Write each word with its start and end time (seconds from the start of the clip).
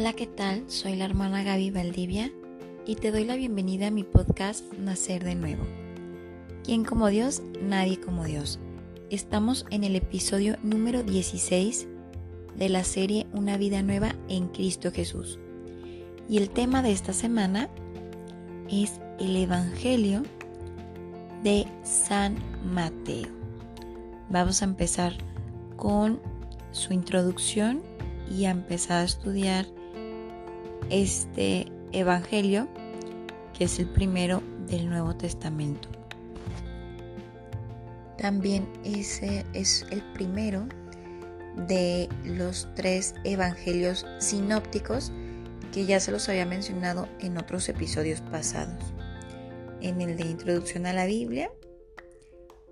Hola, 0.00 0.14
¿qué 0.14 0.26
tal? 0.26 0.64
Soy 0.66 0.96
la 0.96 1.04
hermana 1.04 1.42
Gaby 1.42 1.72
Valdivia 1.72 2.32
y 2.86 2.94
te 2.94 3.12
doy 3.12 3.24
la 3.24 3.36
bienvenida 3.36 3.88
a 3.88 3.90
mi 3.90 4.02
podcast 4.02 4.64
Nacer 4.78 5.22
de 5.22 5.34
Nuevo. 5.34 5.62
¿Quién 6.64 6.86
como 6.86 7.08
Dios? 7.08 7.42
Nadie 7.60 8.00
como 8.00 8.24
Dios. 8.24 8.58
Estamos 9.10 9.66
en 9.68 9.84
el 9.84 9.96
episodio 9.96 10.56
número 10.62 11.02
16 11.02 11.86
de 12.56 12.68
la 12.70 12.82
serie 12.82 13.26
Una 13.34 13.58
vida 13.58 13.82
nueva 13.82 14.14
en 14.30 14.48
Cristo 14.48 14.90
Jesús. 14.90 15.38
Y 16.30 16.38
el 16.38 16.48
tema 16.48 16.80
de 16.80 16.92
esta 16.92 17.12
semana 17.12 17.68
es 18.70 19.02
el 19.18 19.36
Evangelio 19.36 20.22
de 21.44 21.66
San 21.82 22.36
Mateo. 22.64 23.28
Vamos 24.30 24.62
a 24.62 24.64
empezar 24.64 25.12
con 25.76 26.18
su 26.72 26.94
introducción 26.94 27.82
y 28.34 28.46
a 28.46 28.50
empezar 28.50 29.02
a 29.02 29.04
estudiar 29.04 29.66
este 30.90 31.66
Evangelio, 31.92 32.68
que 33.56 33.64
es 33.64 33.78
el 33.78 33.88
primero 33.88 34.42
del 34.66 34.88
Nuevo 34.88 35.16
Testamento. 35.16 35.88
También 38.18 38.68
ese 38.84 39.44
es 39.54 39.86
el 39.90 40.02
primero 40.12 40.66
de 41.68 42.08
los 42.24 42.68
tres 42.74 43.14
evangelios 43.24 44.06
sinópticos 44.18 45.10
que 45.72 45.86
ya 45.86 46.00
se 46.00 46.12
los 46.12 46.28
había 46.28 46.46
mencionado 46.46 47.08
en 47.20 47.38
otros 47.38 47.68
episodios 47.68 48.20
pasados. 48.20 48.92
En 49.80 50.00
el 50.00 50.16
de 50.16 50.24
introducción 50.24 50.86
a 50.86 50.92
la 50.92 51.06
Biblia 51.06 51.50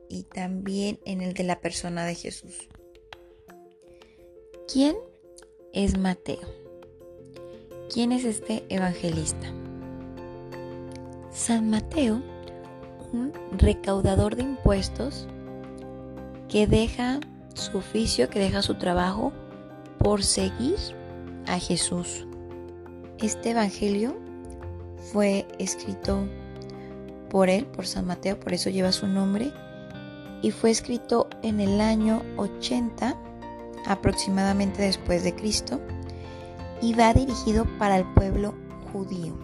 y 0.09 0.25
también 0.25 0.99
en 1.05 1.23
el 1.23 1.35
de 1.35 1.45
la 1.45 1.61
persona 1.61 2.05
de 2.05 2.15
Jesús. 2.15 2.69
¿Quién 4.71 4.97
es 5.73 5.97
Mateo? 5.97 6.58
¿Quién 7.93 8.13
es 8.13 8.27
este 8.27 8.67
evangelista? 8.69 9.47
San 11.31 11.71
Mateo, 11.71 12.21
un 13.15 13.33
recaudador 13.57 14.37
de 14.37 14.43
impuestos 14.43 15.27
que 16.51 16.67
deja 16.67 17.19
su 17.55 17.79
oficio, 17.79 18.29
que 18.29 18.41
deja 18.41 18.61
su 18.61 18.75
trabajo 18.75 19.33
por 19.99 20.23
seguir 20.23 20.77
a 21.47 21.59
Jesús. 21.59 22.27
Este 23.21 23.51
evangelio 23.53 24.15
fue 25.11 25.47
escrito 25.59 26.29
por 27.31 27.49
él, 27.49 27.65
por 27.65 27.87
San 27.87 28.07
Mateo, 28.07 28.39
por 28.39 28.53
eso 28.53 28.69
lleva 28.69 28.93
su 28.93 29.07
nombre, 29.07 29.51
y 30.43 30.51
fue 30.51 30.71
escrito 30.71 31.27
en 31.43 31.61
el 31.61 31.81
año 31.81 32.21
80 32.37 33.17
aproximadamente 33.87 34.83
después 34.83 35.25
de 35.25 35.35
Cristo 35.35 35.81
y 36.81 36.95
va 36.95 37.13
dirigido 37.13 37.67
para 37.79 37.97
el 37.97 38.05
pueblo 38.15 38.55
judío, 38.93 39.35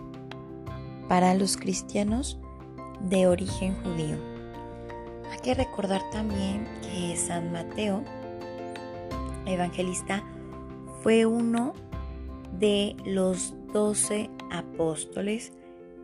para 1.09 1.35
los 1.35 1.57
cristianos 1.57 2.39
de 3.01 3.27
origen 3.27 3.75
judío. 3.83 4.17
Hay 5.31 5.39
que 5.41 5.55
recordar 5.55 6.03
también 6.11 6.67
que 6.83 7.17
San 7.17 7.53
Mateo, 7.53 8.03
evangelista, 9.47 10.23
fue 11.03 11.27
uno 11.27 11.75
de 12.59 12.97
los 13.05 13.55
doce 13.73 14.31
apóstoles 14.51 15.53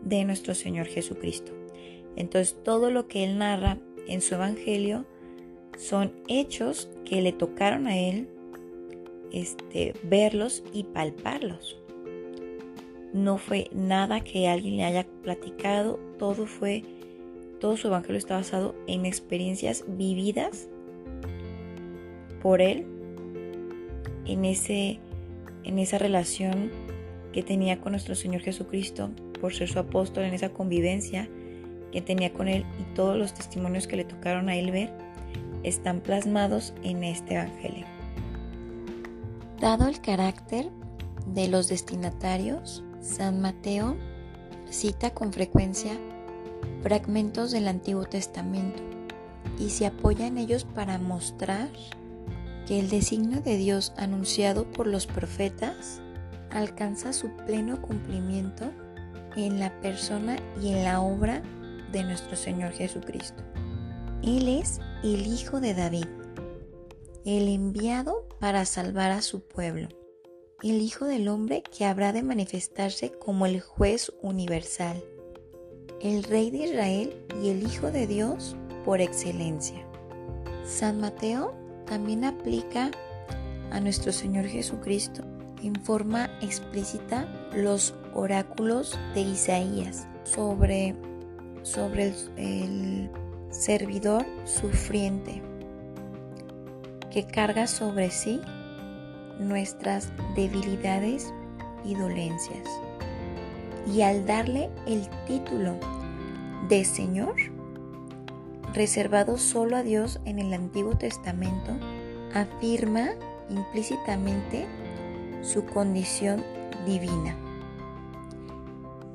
de 0.03 0.25
nuestro 0.25 0.55
Señor 0.55 0.87
Jesucristo. 0.87 1.53
Entonces 2.17 2.57
todo 2.65 2.91
lo 2.91 3.07
que 3.07 3.25
él 3.25 3.39
narra 3.39 3.79
en 4.09 4.21
su 4.21 4.35
evangelio 4.35 5.07
son 5.79 6.13
hechos 6.29 6.91
que 7.05 7.23
le 7.23 7.33
tocaron 7.33 7.87
a 7.87 7.97
él 7.97 8.29
este, 9.33 9.95
verlos 10.03 10.63
y 10.73 10.85
palparlos. 10.85 11.79
No 13.13 13.39
fue 13.39 13.69
nada 13.73 14.21
que 14.21 14.49
alguien 14.49 14.77
le 14.77 14.85
haya 14.85 15.07
platicado, 15.23 15.99
todo 16.19 16.47
fue, 16.47 16.85
todo 17.59 17.77
su 17.77 17.89
evangelio 17.89 18.19
está 18.19 18.37
basado 18.37 18.75
en 18.87 19.05
experiencias 19.05 19.85
vividas 19.89 20.69
por 22.41 22.61
él, 22.61 22.87
en, 24.27 24.45
ese, 24.45 25.01
en 25.65 25.79
esa 25.79 25.99
relación 25.99 26.71
que 27.33 27.43
tenía 27.43 27.81
con 27.81 27.93
nuestro 27.93 28.15
Señor 28.15 28.43
Jesucristo, 28.43 29.11
por 29.41 29.55
ser 29.55 29.69
su 29.69 29.79
apóstol, 29.79 30.25
en 30.25 30.35
esa 30.35 30.51
convivencia 30.51 31.29
que 31.91 32.01
tenía 32.01 32.33
con 32.33 32.49
él 32.49 32.65
y 32.79 32.95
todos 32.95 33.17
los 33.17 33.35
testimonios 33.35 33.87
que 33.87 33.97
le 33.97 34.05
tocaron 34.05 34.49
a 34.49 34.57
él 34.57 34.71
ver 34.71 34.91
están 35.63 36.01
plasmados 36.01 36.75
en 36.83 37.05
este 37.05 37.35
Evangelio. 37.35 38.00
Dado 39.61 39.89
el 39.89 40.01
carácter 40.01 40.71
de 41.27 41.47
los 41.47 41.69
destinatarios, 41.69 42.83
San 43.03 43.43
Mateo 43.43 43.95
cita 44.71 45.11
con 45.11 45.35
frecuencia 45.35 45.93
fragmentos 46.83 47.51
del 47.51 47.69
Antiguo 47.69 48.05
Testamento 48.05 48.83
y 49.59 49.69
se 49.69 49.85
apoya 49.85 50.27
en 50.27 50.39
ellos 50.39 50.65
para 50.65 50.99
mostrar 50.99 51.69
que 52.67 52.81
el 52.81 52.89
designio 52.89 53.43
de 53.43 53.59
Dios 53.59 53.93
anunciado 53.99 54.65
por 54.65 54.87
los 54.87 55.07
profetas 55.07 56.01
alcanza 56.51 57.13
su 57.13 57.29
pleno 57.45 57.83
cumplimiento 57.83 58.71
en 59.37 59.61
la 59.61 59.79
persona 59.83 60.39
y 60.63 60.69
en 60.69 60.85
la 60.85 61.03
obra 61.03 61.43
de 61.93 62.03
nuestro 62.03 62.35
Señor 62.35 62.73
Jesucristo. 62.73 63.43
Él 64.23 64.49
es 64.49 64.81
el 65.03 65.27
Hijo 65.27 65.61
de 65.61 65.75
David, 65.75 66.07
el 67.27 67.49
enviado 67.49 68.30
para 68.41 68.65
salvar 68.65 69.11
a 69.13 69.21
su 69.21 69.43
pueblo, 69.47 69.89
el 70.63 70.81
Hijo 70.81 71.05
del 71.05 71.29
Hombre 71.29 71.63
que 71.63 71.85
habrá 71.85 72.13
de 72.13 72.23
manifestarse 72.23 73.13
como 73.13 73.45
el 73.45 73.61
juez 73.61 74.11
universal, 74.23 75.05
el 76.01 76.25
Rey 76.25 76.51
de 76.51 76.59
Israel 76.59 77.27
y 77.43 77.51
el 77.51 77.63
Hijo 77.63 77.91
de 77.91 78.07
Dios 78.07 78.57
por 78.85 79.03
excelencia. 79.03 79.87
San 80.65 81.01
Mateo 81.01 81.55
también 81.87 82.25
aplica 82.25 82.91
a 83.71 83.79
nuestro 83.81 84.11
Señor 84.11 84.47
Jesucristo 84.47 85.23
en 85.63 85.75
forma 85.77 86.31
explícita 86.41 87.29
los 87.55 87.95
oráculos 88.15 88.99
de 89.15 89.21
Isaías 89.21 90.07
sobre, 90.25 90.97
sobre 91.63 92.09
el, 92.09 92.15
el 92.39 93.11
servidor 93.51 94.25
sufriente, 94.47 95.43
que 97.11 97.27
carga 97.27 97.67
sobre 97.67 98.11
sí 98.11 98.41
nuestras 99.39 100.13
debilidades 100.37 101.33
y 101.85 101.95
dolencias. 101.95 102.67
Y 103.93 104.03
al 104.03 104.27
darle 104.27 104.71
el 104.87 105.09
título 105.27 105.75
de 106.69 106.85
Señor, 106.85 107.35
reservado 108.75 109.39
solo 109.39 109.77
a 109.77 109.83
Dios 109.83 110.21
en 110.25 110.39
el 110.39 110.53
Antiguo 110.53 110.97
Testamento, 110.97 111.73
afirma 112.35 113.11
implícitamente 113.49 114.67
su 115.43 115.65
condición 115.65 116.45
divina. 116.87 117.37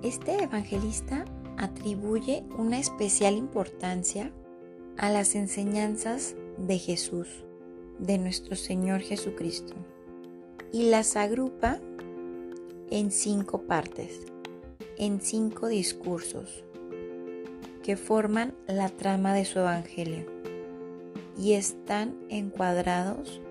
Este 0.01 0.44
evangelista 0.44 1.25
atribuye 1.57 2.44
una 2.57 2.79
especial 2.79 3.35
importancia 3.35 4.31
a 4.97 5.09
las 5.09 5.35
enseñanzas 5.35 6.35
de 6.57 6.77
Jesús, 6.77 7.44
de 8.00 8.17
nuestro 8.17 8.56
Señor 8.56 9.01
Jesucristo, 9.01 9.73
y 10.72 10.89
las 10.89 11.16
agrupa 11.16 11.79
en 12.91 13.11
cinco 13.11 13.61
partes, 13.61 14.22
en 14.97 15.22
cinco 15.22 15.67
discursos 15.67 16.63
que 17.83 17.97
forman 17.97 18.53
la 18.67 18.89
trama 18.89 19.33
de 19.33 19.45
su 19.45 19.59
Evangelio 19.59 20.25
y 21.38 21.53
están 21.53 22.16
encuadrados 22.29 23.42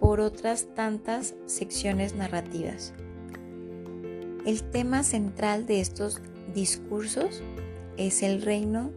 por 0.00 0.20
otras 0.20 0.68
tantas 0.74 1.34
secciones 1.46 2.14
narrativas. 2.14 2.94
El 4.46 4.62
tema 4.62 5.02
central 5.02 5.66
de 5.66 5.80
estos 5.80 6.22
discursos 6.54 7.42
es 7.96 8.22
el 8.22 8.42
reino 8.42 8.92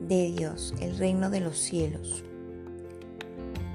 de 0.00 0.32
Dios, 0.32 0.74
el 0.80 0.98
reino 0.98 1.30
de 1.30 1.40
los 1.40 1.58
cielos. 1.58 2.24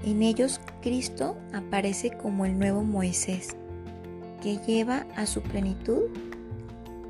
En 0.07 0.23
ellos 0.23 0.61
Cristo 0.81 1.35
aparece 1.51 2.11
como 2.11 2.45
el 2.45 2.57
nuevo 2.57 2.81
Moisés, 2.81 3.57
que 4.41 4.57
lleva 4.59 5.05
a 5.17 5.25
su 5.25 5.41
plenitud 5.41 6.03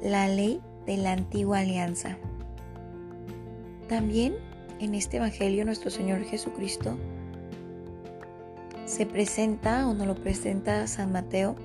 la 0.01 0.27
ley 0.27 0.59
de 0.87 0.97
la 0.97 1.11
antigua 1.11 1.59
alianza. 1.59 2.17
También 3.87 4.33
en 4.79 4.95
este 4.95 5.17
Evangelio 5.17 5.63
nuestro 5.63 5.91
Señor 5.91 6.23
Jesucristo 6.23 6.97
se 8.85 9.05
presenta 9.05 9.87
o 9.87 9.93
nos 9.93 10.07
lo 10.07 10.15
presenta 10.15 10.87
San 10.87 11.11
Mateo 11.11 11.55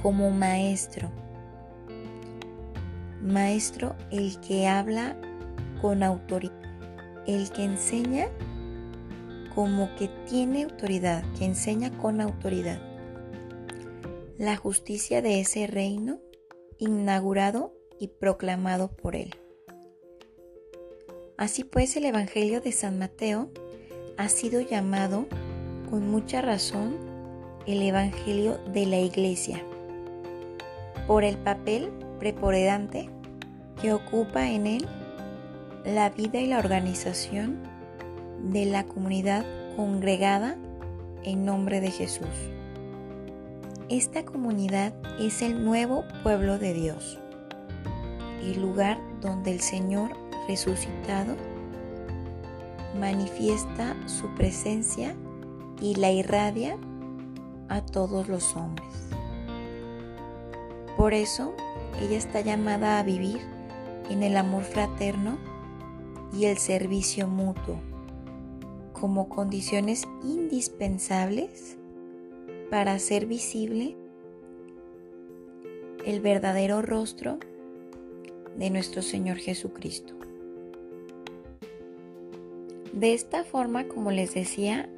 como 0.00 0.30
maestro 0.30 1.10
Maestro, 3.20 3.96
el 4.12 4.38
que 4.38 4.68
habla 4.68 5.16
con 5.82 6.04
autoridad, 6.04 6.54
el 7.26 7.50
que 7.50 7.64
enseña 7.64 8.28
como 9.56 9.92
que 9.96 10.08
tiene 10.28 10.64
autoridad, 10.64 11.24
que 11.38 11.46
enseña 11.46 11.90
con 11.98 12.20
autoridad. 12.20 12.78
la 14.36 14.54
justicia 14.54 15.22
de 15.22 15.40
ese 15.40 15.66
reino 15.66 16.20
inaugurado 16.78 17.72
y 17.98 18.08
proclamado 18.08 18.88
por 18.88 19.16
él. 19.16 19.34
Así 21.38 21.64
pues, 21.64 21.96
el 21.96 22.04
Evangelio 22.04 22.60
de 22.60 22.70
San 22.72 22.98
Mateo 22.98 23.50
ha 24.18 24.28
sido 24.28 24.60
llamado 24.60 25.26
con 25.88 26.06
mucha 26.10 26.42
razón 26.42 26.98
el 27.66 27.80
Evangelio 27.80 28.58
de 28.74 28.84
la 28.84 28.98
Iglesia, 28.98 29.64
por 31.06 31.24
el 31.24 31.38
papel 31.38 31.90
preponderante 32.18 33.08
que 33.80 33.94
ocupa 33.94 34.50
en 34.50 34.66
él 34.66 34.86
la 35.86 36.10
vida 36.10 36.40
y 36.40 36.46
la 36.46 36.58
organización 36.58 37.75
de 38.42 38.66
la 38.66 38.84
comunidad 38.84 39.44
congregada 39.76 40.56
en 41.24 41.44
nombre 41.44 41.80
de 41.80 41.90
Jesús. 41.90 42.26
Esta 43.88 44.24
comunidad 44.24 44.94
es 45.20 45.42
el 45.42 45.64
nuevo 45.64 46.04
pueblo 46.22 46.58
de 46.58 46.72
Dios, 46.74 47.18
el 48.42 48.60
lugar 48.60 48.98
donde 49.20 49.52
el 49.52 49.60
Señor 49.60 50.10
resucitado 50.48 51.36
manifiesta 52.98 53.96
su 54.06 54.28
presencia 54.34 55.14
y 55.80 55.94
la 55.96 56.10
irradia 56.10 56.78
a 57.68 57.80
todos 57.80 58.28
los 58.28 58.56
hombres. 58.56 58.88
Por 60.96 61.12
eso, 61.12 61.54
ella 62.00 62.16
está 62.16 62.40
llamada 62.40 62.98
a 62.98 63.02
vivir 63.02 63.40
en 64.08 64.22
el 64.22 64.36
amor 64.36 64.62
fraterno 64.62 65.38
y 66.32 66.46
el 66.46 66.58
servicio 66.58 67.28
mutuo 67.28 67.78
como 68.98 69.28
condiciones 69.28 70.04
indispensables 70.24 71.76
para 72.70 72.94
hacer 72.94 73.26
visible 73.26 73.94
el 76.06 76.20
verdadero 76.20 76.80
rostro 76.80 77.38
de 78.56 78.70
nuestro 78.70 79.02
Señor 79.02 79.36
Jesucristo. 79.36 80.14
De 82.94 83.12
esta 83.12 83.44
forma, 83.44 83.86
como 83.86 84.10
les 84.10 84.32
decía, 84.32 84.88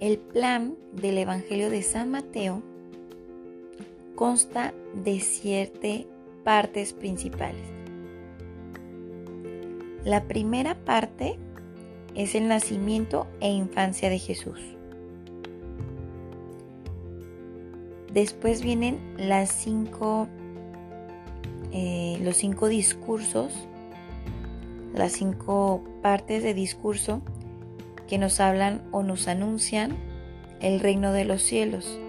el 0.00 0.18
plan 0.18 0.76
del 0.92 1.18
Evangelio 1.18 1.70
de 1.70 1.82
San 1.82 2.10
Mateo 2.10 2.62
consta 4.16 4.74
de 5.04 5.20
siete 5.20 6.08
partes 6.42 6.92
principales. 6.92 7.68
La 10.04 10.24
primera 10.24 10.74
parte 10.84 11.38
es 12.18 12.34
el 12.34 12.48
nacimiento 12.48 13.28
e 13.40 13.48
infancia 13.48 14.10
de 14.10 14.18
Jesús. 14.18 14.60
Después 18.12 18.60
vienen 18.60 18.98
eh, 21.72 22.18
los 22.20 22.36
cinco 22.36 22.66
discursos, 22.66 23.52
las 24.94 25.12
cinco 25.12 25.84
partes 26.02 26.42
de 26.42 26.54
discurso 26.54 27.22
que 28.08 28.18
nos 28.18 28.40
hablan 28.40 28.82
o 28.90 29.04
nos 29.04 29.28
anuncian 29.28 29.96
el 30.60 30.80
reino 30.80 31.12
de 31.12 31.24
los 31.24 31.40
cielos, 31.40 32.00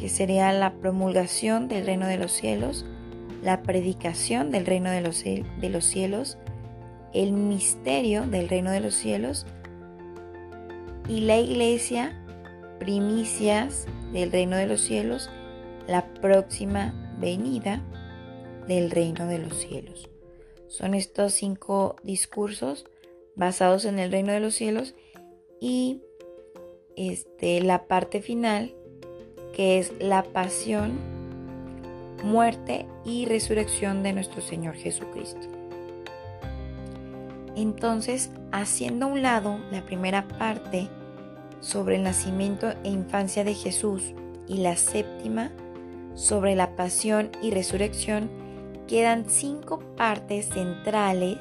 que 0.00 0.08
sería 0.08 0.52
la 0.52 0.72
promulgación 0.74 1.68
del 1.68 1.86
reino 1.86 2.08
de 2.08 2.16
los 2.16 2.32
cielos, 2.32 2.86
la 3.40 3.62
predicación 3.62 4.50
del 4.50 4.66
reino 4.66 4.90
de 4.90 5.70
los 5.70 5.84
cielos, 5.84 6.38
el 7.14 7.32
misterio 7.32 8.26
del 8.26 8.48
reino 8.48 8.70
de 8.70 8.80
los 8.80 8.94
cielos 8.94 9.46
y 11.08 11.20
la 11.20 11.38
iglesia, 11.38 12.18
primicias 12.78 13.86
del 14.12 14.32
reino 14.32 14.56
de 14.56 14.66
los 14.66 14.80
cielos, 14.80 15.30
la 15.86 16.12
próxima 16.14 17.16
venida 17.18 17.82
del 18.66 18.90
reino 18.90 19.26
de 19.26 19.38
los 19.38 19.56
cielos. 19.56 20.08
Son 20.68 20.94
estos 20.94 21.34
cinco 21.34 21.96
discursos 22.02 22.86
basados 23.36 23.84
en 23.84 23.98
el 23.98 24.10
reino 24.10 24.32
de 24.32 24.40
los 24.40 24.54
cielos 24.54 24.94
y 25.60 26.02
este, 26.96 27.60
la 27.62 27.86
parte 27.86 28.22
final 28.22 28.74
que 29.52 29.78
es 29.78 29.92
la 30.00 30.22
pasión, 30.22 30.98
muerte 32.24 32.86
y 33.04 33.26
resurrección 33.26 34.02
de 34.02 34.12
nuestro 34.12 34.40
Señor 34.40 34.76
Jesucristo. 34.76 35.61
Entonces, 37.56 38.30
haciendo 38.50 39.06
a 39.06 39.08
un 39.10 39.22
lado 39.22 39.58
la 39.70 39.82
primera 39.82 40.26
parte 40.26 40.88
sobre 41.60 41.96
el 41.96 42.02
nacimiento 42.02 42.70
e 42.82 42.90
infancia 42.90 43.44
de 43.44 43.54
Jesús 43.54 44.14
y 44.48 44.58
la 44.58 44.76
séptima 44.76 45.50
sobre 46.14 46.54
la 46.54 46.76
pasión 46.76 47.30
y 47.42 47.50
resurrección, 47.50 48.30
quedan 48.88 49.26
cinco 49.28 49.80
partes 49.96 50.48
centrales 50.48 51.38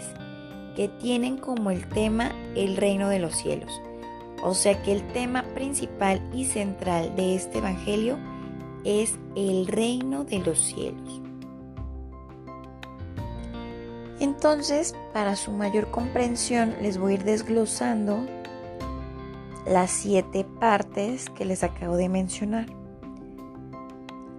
que 0.76 0.88
tienen 0.88 1.38
como 1.38 1.72
el 1.72 1.88
tema 1.88 2.32
el 2.56 2.78
reino 2.78 3.10
de 3.10 3.20
los 3.20 3.36
cielos. 3.36 3.72
O 4.44 4.54
sea 4.54 4.82
que 4.82 4.92
el 4.92 5.06
tema 5.10 5.44
principal 5.54 6.22
y 6.34 6.46
central 6.46 7.16
de 7.16 7.36
este 7.36 7.60
Evangelio 7.60 8.18
es 8.84 9.16
el 9.36 9.68
reino 9.68 10.24
de 10.24 10.40
los 10.40 10.60
cielos. 10.60 11.21
Entonces, 14.22 14.94
para 15.14 15.36
su 15.36 15.52
mayor 15.52 15.90
comprensión, 15.90 16.76
les 16.80 17.00
voy 17.00 17.14
a 17.14 17.16
ir 17.16 17.24
desglosando 17.24 18.20
las 19.66 19.90
siete 19.90 20.46
partes 20.60 21.32
que 21.32 21.44
les 21.44 21.64
acabo 21.64 21.98
de 21.98 22.08
mencionar. 22.08 22.68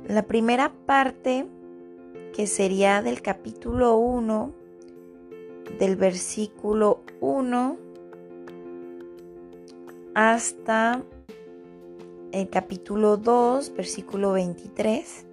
La 0.06 0.23
primera 0.23 0.73
parte, 0.87 1.49
que 2.32 2.46
sería 2.46 3.02
del 3.02 3.23
capítulo 3.23 3.96
1, 3.96 4.52
del 5.81 5.96
versículo 5.96 7.02
1 7.20 7.76
hasta 10.14 11.02
el 12.31 12.49
capítulo 12.49 13.17
2, 13.17 13.75
versículo 13.75 14.31
23 14.31 15.26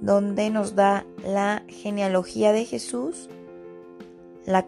donde 0.00 0.50
nos 0.50 0.74
da 0.74 1.06
la 1.24 1.62
genealogía 1.68 2.52
de 2.52 2.64
Jesús, 2.64 3.28
la, 4.44 4.66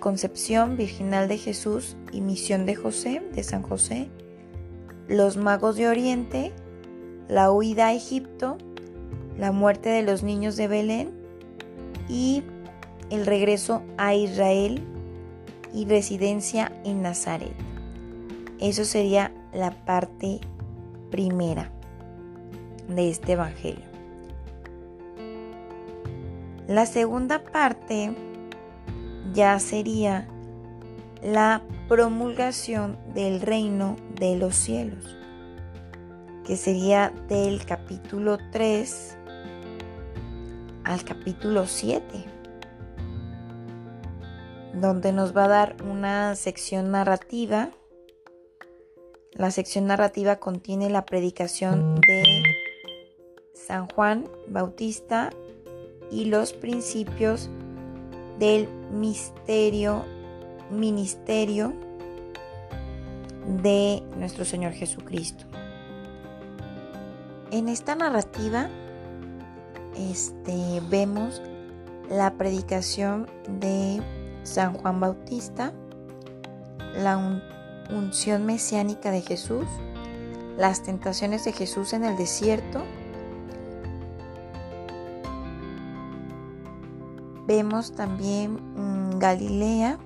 concepción 0.00 0.76
virginal 0.76 1.28
de 1.28 1.38
Jesús 1.38 1.96
y 2.12 2.20
misión 2.20 2.66
de 2.66 2.74
José, 2.74 3.22
de 3.32 3.42
San 3.42 3.62
José, 3.62 4.08
los 5.08 5.36
magos 5.36 5.76
de 5.76 5.88
Oriente, 5.88 6.52
la 7.28 7.50
huida 7.50 7.88
a 7.88 7.94
Egipto, 7.94 8.58
la 9.38 9.52
muerte 9.52 9.88
de 9.88 10.02
los 10.02 10.22
niños 10.22 10.56
de 10.56 10.68
Belén 10.68 11.12
y 12.08 12.42
el 13.10 13.26
regreso 13.26 13.82
a 13.96 14.14
Israel 14.14 14.82
y 15.72 15.86
residencia 15.86 16.72
en 16.84 17.02
Nazaret. 17.02 17.54
Eso 18.58 18.84
sería 18.84 19.32
la 19.54 19.70
parte 19.84 20.40
primera 21.10 21.72
de 22.88 23.08
este 23.08 23.32
Evangelio. 23.32 23.89
La 26.70 26.86
segunda 26.86 27.42
parte 27.42 28.14
ya 29.34 29.58
sería 29.58 30.28
la 31.20 31.62
promulgación 31.88 32.96
del 33.12 33.40
reino 33.40 33.96
de 34.14 34.36
los 34.36 34.54
cielos, 34.54 35.16
que 36.46 36.56
sería 36.56 37.12
del 37.28 37.64
capítulo 37.66 38.38
3 38.52 39.16
al 40.84 41.02
capítulo 41.02 41.66
7, 41.66 42.04
donde 44.74 45.10
nos 45.10 45.36
va 45.36 45.46
a 45.46 45.48
dar 45.48 45.76
una 45.82 46.36
sección 46.36 46.92
narrativa. 46.92 47.70
La 49.32 49.50
sección 49.50 49.88
narrativa 49.88 50.36
contiene 50.36 50.88
la 50.88 51.04
predicación 51.04 51.96
de 51.96 52.44
San 53.54 53.88
Juan 53.88 54.28
Bautista 54.46 55.30
y 56.10 56.26
los 56.26 56.52
principios 56.52 57.48
del 58.38 58.68
misterio, 58.90 60.04
ministerio 60.70 61.72
de 63.62 64.02
nuestro 64.16 64.44
Señor 64.44 64.72
Jesucristo. 64.72 65.44
En 67.50 67.68
esta 67.68 67.94
narrativa 67.94 68.68
este, 69.96 70.80
vemos 70.88 71.42
la 72.08 72.32
predicación 72.34 73.28
de 73.60 74.00
San 74.42 74.74
Juan 74.74 75.00
Bautista, 75.00 75.72
la 76.96 77.40
unción 77.90 78.46
mesiánica 78.46 79.10
de 79.10 79.20
Jesús, 79.20 79.66
las 80.56 80.82
tentaciones 80.82 81.44
de 81.44 81.52
Jesús 81.52 81.92
en 81.92 82.04
el 82.04 82.16
desierto, 82.16 82.82
Vemos 87.50 87.90
también 87.90 88.60
mm, 88.76 89.18
Galilea, 89.18 89.98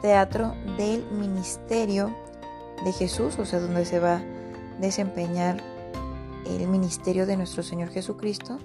teatro 0.00 0.54
del 0.78 1.04
ministerio 1.10 2.14
de 2.84 2.92
Jesús, 2.92 3.36
o 3.40 3.44
sea, 3.44 3.58
donde 3.58 3.84
se 3.84 3.98
va 3.98 4.18
a 4.18 4.24
desempeñar 4.80 5.60
el 6.46 6.68
ministerio 6.68 7.26
de 7.26 7.36
nuestro 7.36 7.64
Señor 7.64 7.88
Jesucristo, 7.88 8.60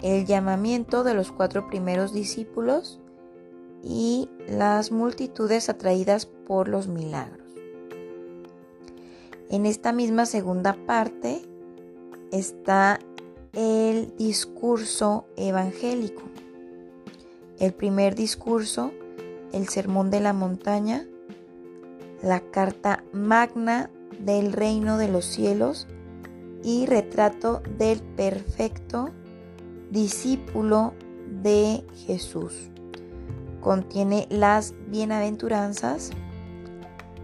el 0.00 0.26
llamamiento 0.26 1.02
de 1.02 1.14
los 1.14 1.32
cuatro 1.32 1.66
primeros 1.66 2.12
discípulos 2.12 3.00
y 3.82 4.30
las 4.46 4.92
multitudes 4.92 5.68
atraídas 5.68 6.24
por 6.24 6.68
los 6.68 6.86
milagros. 6.86 7.48
En 9.50 9.66
esta 9.66 9.90
misma 9.90 10.24
segunda 10.26 10.76
parte 10.86 11.42
está 12.30 13.00
el 13.54 14.16
discurso 14.16 15.26
evangélico. 15.36 16.22
El 17.58 17.72
primer 17.72 18.14
discurso, 18.14 18.92
el 19.52 19.68
sermón 19.68 20.10
de 20.10 20.20
la 20.20 20.32
montaña, 20.32 21.06
la 22.22 22.40
carta 22.40 23.04
magna 23.12 23.90
del 24.18 24.52
reino 24.52 24.98
de 24.98 25.08
los 25.08 25.24
cielos 25.24 25.86
y 26.62 26.86
retrato 26.86 27.62
del 27.78 28.00
perfecto 28.00 29.10
discípulo 29.90 30.94
de 31.42 31.84
Jesús. 32.06 32.70
Contiene 33.60 34.26
las 34.30 34.74
bienaventuranzas, 34.88 36.10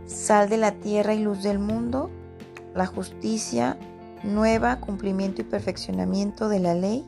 sal 0.07 0.49
de 0.49 0.57
la 0.57 0.73
tierra 0.73 1.15
y 1.15 1.23
luz 1.23 1.43
del 1.43 1.59
mundo, 1.59 2.11
la 2.75 2.87
justicia 2.87 3.79
nueva, 4.23 4.81
cumplimiento 4.81 5.43
y 5.43 5.45
perfeccionamiento 5.45 6.49
de 6.49 6.61
la 6.61 6.75
ley, 6.75 7.05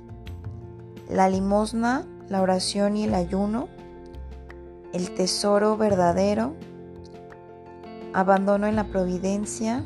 la 1.09 1.29
limosna, 1.29 2.05
la 2.29 2.43
oración 2.43 2.97
y 2.97 3.05
el 3.05 3.15
ayuno, 3.15 3.69
el 4.93 5.15
tesoro 5.15 5.77
verdadero, 5.77 6.55
abandono 8.13 8.67
en 8.67 8.77
la 8.77 8.85
providencia, 8.85 9.85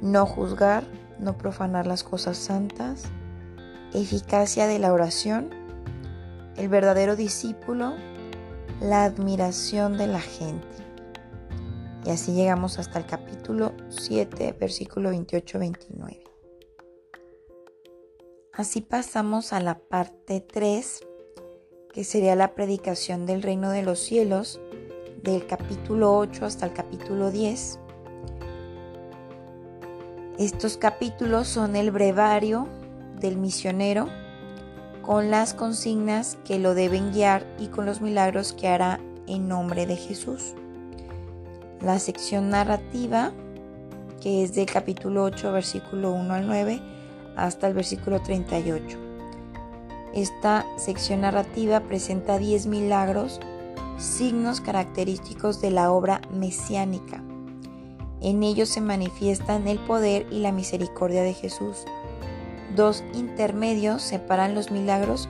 no 0.00 0.26
juzgar, 0.26 0.84
no 1.18 1.38
profanar 1.38 1.86
las 1.86 2.02
cosas 2.02 2.36
santas, 2.36 3.04
eficacia 3.94 4.66
de 4.66 4.78
la 4.78 4.92
oración, 4.92 5.50
el 6.56 6.68
verdadero 6.68 7.16
discípulo, 7.16 7.94
la 8.80 9.04
admiración 9.04 9.96
de 9.96 10.08
la 10.08 10.20
gente. 10.20 10.66
Y 12.04 12.10
así 12.10 12.32
llegamos 12.32 12.80
hasta 12.80 12.98
el 12.98 13.06
capítulo 13.06 13.72
7, 13.90 14.56
versículo 14.58 15.12
28-29. 15.12 16.31
Así 18.54 18.82
pasamos 18.82 19.54
a 19.54 19.60
la 19.60 19.78
parte 19.78 20.40
3, 20.42 21.06
que 21.90 22.04
sería 22.04 22.36
la 22.36 22.54
predicación 22.54 23.24
del 23.24 23.42
reino 23.42 23.70
de 23.70 23.82
los 23.82 23.98
cielos, 23.98 24.60
del 25.22 25.46
capítulo 25.46 26.18
8 26.18 26.44
hasta 26.44 26.66
el 26.66 26.74
capítulo 26.74 27.30
10. 27.30 27.78
Estos 30.38 30.76
capítulos 30.76 31.48
son 31.48 31.76
el 31.76 31.90
brevario 31.92 32.68
del 33.20 33.38
misionero 33.38 34.10
con 35.00 35.30
las 35.30 35.54
consignas 35.54 36.36
que 36.44 36.58
lo 36.58 36.74
deben 36.74 37.10
guiar 37.10 37.46
y 37.58 37.68
con 37.68 37.86
los 37.86 38.02
milagros 38.02 38.52
que 38.52 38.68
hará 38.68 39.00
en 39.26 39.48
nombre 39.48 39.86
de 39.86 39.96
Jesús. 39.96 40.52
La 41.80 41.98
sección 41.98 42.50
narrativa, 42.50 43.32
que 44.20 44.42
es 44.42 44.54
del 44.54 44.66
capítulo 44.66 45.22
8, 45.22 45.52
versículo 45.52 46.12
1 46.12 46.34
al 46.34 46.46
9, 46.46 46.91
hasta 47.36 47.68
el 47.68 47.74
versículo 47.74 48.20
38. 48.20 48.98
Esta 50.14 50.66
sección 50.76 51.22
narrativa 51.22 51.80
presenta 51.80 52.38
10 52.38 52.66
milagros 52.66 53.40
signos 53.96 54.60
característicos 54.60 55.60
de 55.60 55.70
la 55.70 55.92
obra 55.92 56.20
mesiánica. 56.32 57.22
En 58.20 58.42
ellos 58.42 58.68
se 58.68 58.80
manifiestan 58.80 59.66
el 59.68 59.78
poder 59.78 60.26
y 60.30 60.40
la 60.40 60.52
misericordia 60.52 61.22
de 61.22 61.34
Jesús. 61.34 61.84
Dos 62.76 63.04
intermedios 63.14 64.02
separan 64.02 64.54
los 64.54 64.70
milagros, 64.70 65.28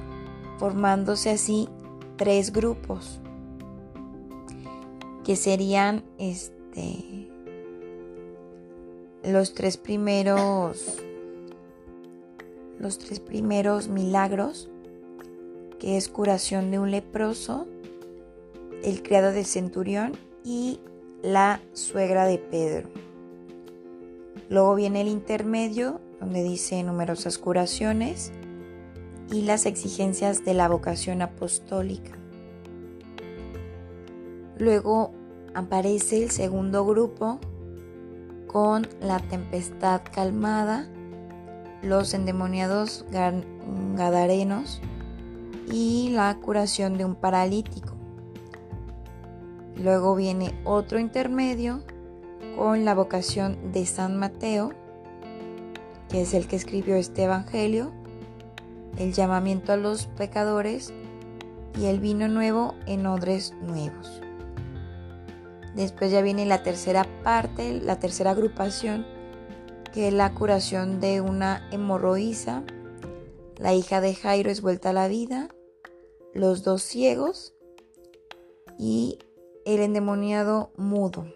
formándose 0.59 1.31
así 1.31 1.69
tres 2.17 2.53
grupos, 2.53 3.21
que 5.25 5.37
serían 5.37 6.05
este, 6.19 7.31
los 9.25 9.55
tres 9.55 9.77
primeros 9.77 11.03
los 12.83 12.99
tres 12.99 13.21
primeros 13.21 13.89
milagros, 13.89 14.69
que 15.79 15.97
es 15.97 16.09
curación 16.09 16.71
de 16.71 16.81
un 16.81 16.91
leproso, 16.91 17.67
el 18.83 19.03
criado 19.03 19.33
del 19.33 19.47
centurión 19.47 20.17
y 20.45 20.81
la 21.23 21.61
suegra 21.73 22.27
de 22.27 22.39
Pedro. 22.39 22.89
Luego 24.51 24.75
viene 24.75 25.01
el 25.01 25.09
intermedio, 25.09 26.01
donde 26.21 26.43
dice 26.43 26.83
numerosas 26.83 27.39
curaciones 27.39 28.33
y 29.31 29.43
las 29.43 29.65
exigencias 29.65 30.45
de 30.45 30.55
la 30.55 30.69
vocación 30.69 31.23
apostólica. 31.23 32.19
Luego 34.59 35.13
aparece 35.55 36.23
el 36.23 36.31
segundo 36.31 36.85
grupo 36.85 37.39
con 38.47 38.89
la 39.01 39.21
tempestad 39.21 40.03
calmada, 40.13 40.92
los 41.83 42.15
endemoniados 42.15 43.05
gadarenos 43.95 44.81
y 45.71 46.11
la 46.11 46.35
curación 46.41 46.97
de 46.97 47.05
un 47.05 47.15
paralítico. 47.15 47.95
Luego 49.77 50.15
viene 50.15 50.55
otro 50.65 50.99
intermedio 50.99 51.83
con 52.57 52.85
la 52.85 52.95
vocación 52.95 53.73
de 53.73 53.87
San 53.87 54.17
Mateo, 54.17 54.73
que 56.09 56.23
es 56.23 56.35
el 56.35 56.47
que 56.47 56.57
escribió 56.57 56.97
este 56.97 57.25
Evangelio, 57.25 57.93
el 58.99 59.13
llamamiento 59.13 59.73
a 59.73 59.77
los 59.77 60.07
pecadores 60.07 60.93
y 61.79 61.87
el 61.87 62.01
vino 62.01 62.29
nuevo 62.29 62.75
en 62.87 63.07
odres 63.07 63.55
nuevos. 63.63 64.21
Después 65.75 66.13
ya 66.13 66.21
viene 66.21 66.45
la 66.45 66.63
tercera 66.63 67.07
parte, 67.25 67.81
la 67.81 67.99
tercera 67.99 68.33
agrupación, 68.33 69.07
que 69.93 70.09
es 70.09 70.15
la 70.15 70.35
curación 70.35 71.01
de 71.01 71.21
una 71.21 71.69
hemorroísa, 71.71 72.65
la 73.59 73.75
hija 73.75 74.01
de 74.01 74.15
Jairo 74.15 74.51
es 74.51 74.63
vuelta 74.63 74.91
a 74.91 74.93
la 74.93 75.07
vida, 75.07 75.49
los 76.35 76.65
dos 76.65 76.83
ciegos 76.83 77.55
y 78.79 79.19
el 79.65 79.81
endemoniado 79.81 80.73
mudo. 80.77 81.27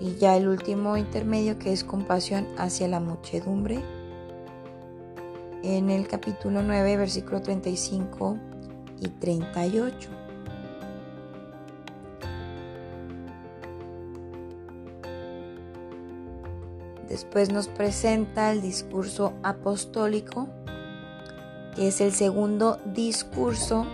Y 0.00 0.16
ya 0.16 0.36
el 0.36 0.48
último 0.48 0.96
intermedio 0.96 1.58
que 1.58 1.72
es 1.72 1.84
compasión 1.84 2.46
hacia 2.58 2.88
la 2.88 3.00
muchedumbre. 3.00 3.82
En 5.62 5.90
el 5.90 6.06
capítulo 6.06 6.62
9, 6.62 6.96
versículo 6.96 7.40
35 7.40 8.38
y 9.00 9.08
38. 9.08 10.25
Después 17.16 17.50
nos 17.50 17.68
presenta 17.68 18.52
el 18.52 18.60
discurso 18.60 19.32
apostólico, 19.42 20.48
que 21.74 21.88
es 21.88 22.02
el 22.02 22.12
segundo 22.12 22.78
discurso 22.84 23.86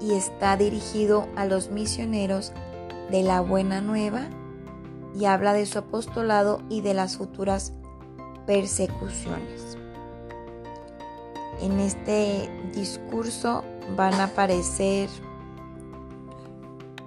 y 0.00 0.14
está 0.14 0.56
dirigido 0.56 1.28
a 1.36 1.46
los 1.46 1.70
misioneros 1.70 2.52
de 3.12 3.22
la 3.22 3.42
Buena 3.42 3.80
Nueva 3.80 4.26
y 5.14 5.26
habla 5.26 5.52
de 5.52 5.66
su 5.66 5.78
apostolado 5.78 6.62
y 6.68 6.80
de 6.80 6.94
las 6.94 7.16
futuras 7.16 7.74
persecuciones. 8.44 9.78
En 11.60 11.78
este 11.78 12.50
discurso 12.74 13.62
van 13.96 14.14
a 14.14 14.24
aparecer 14.24 15.08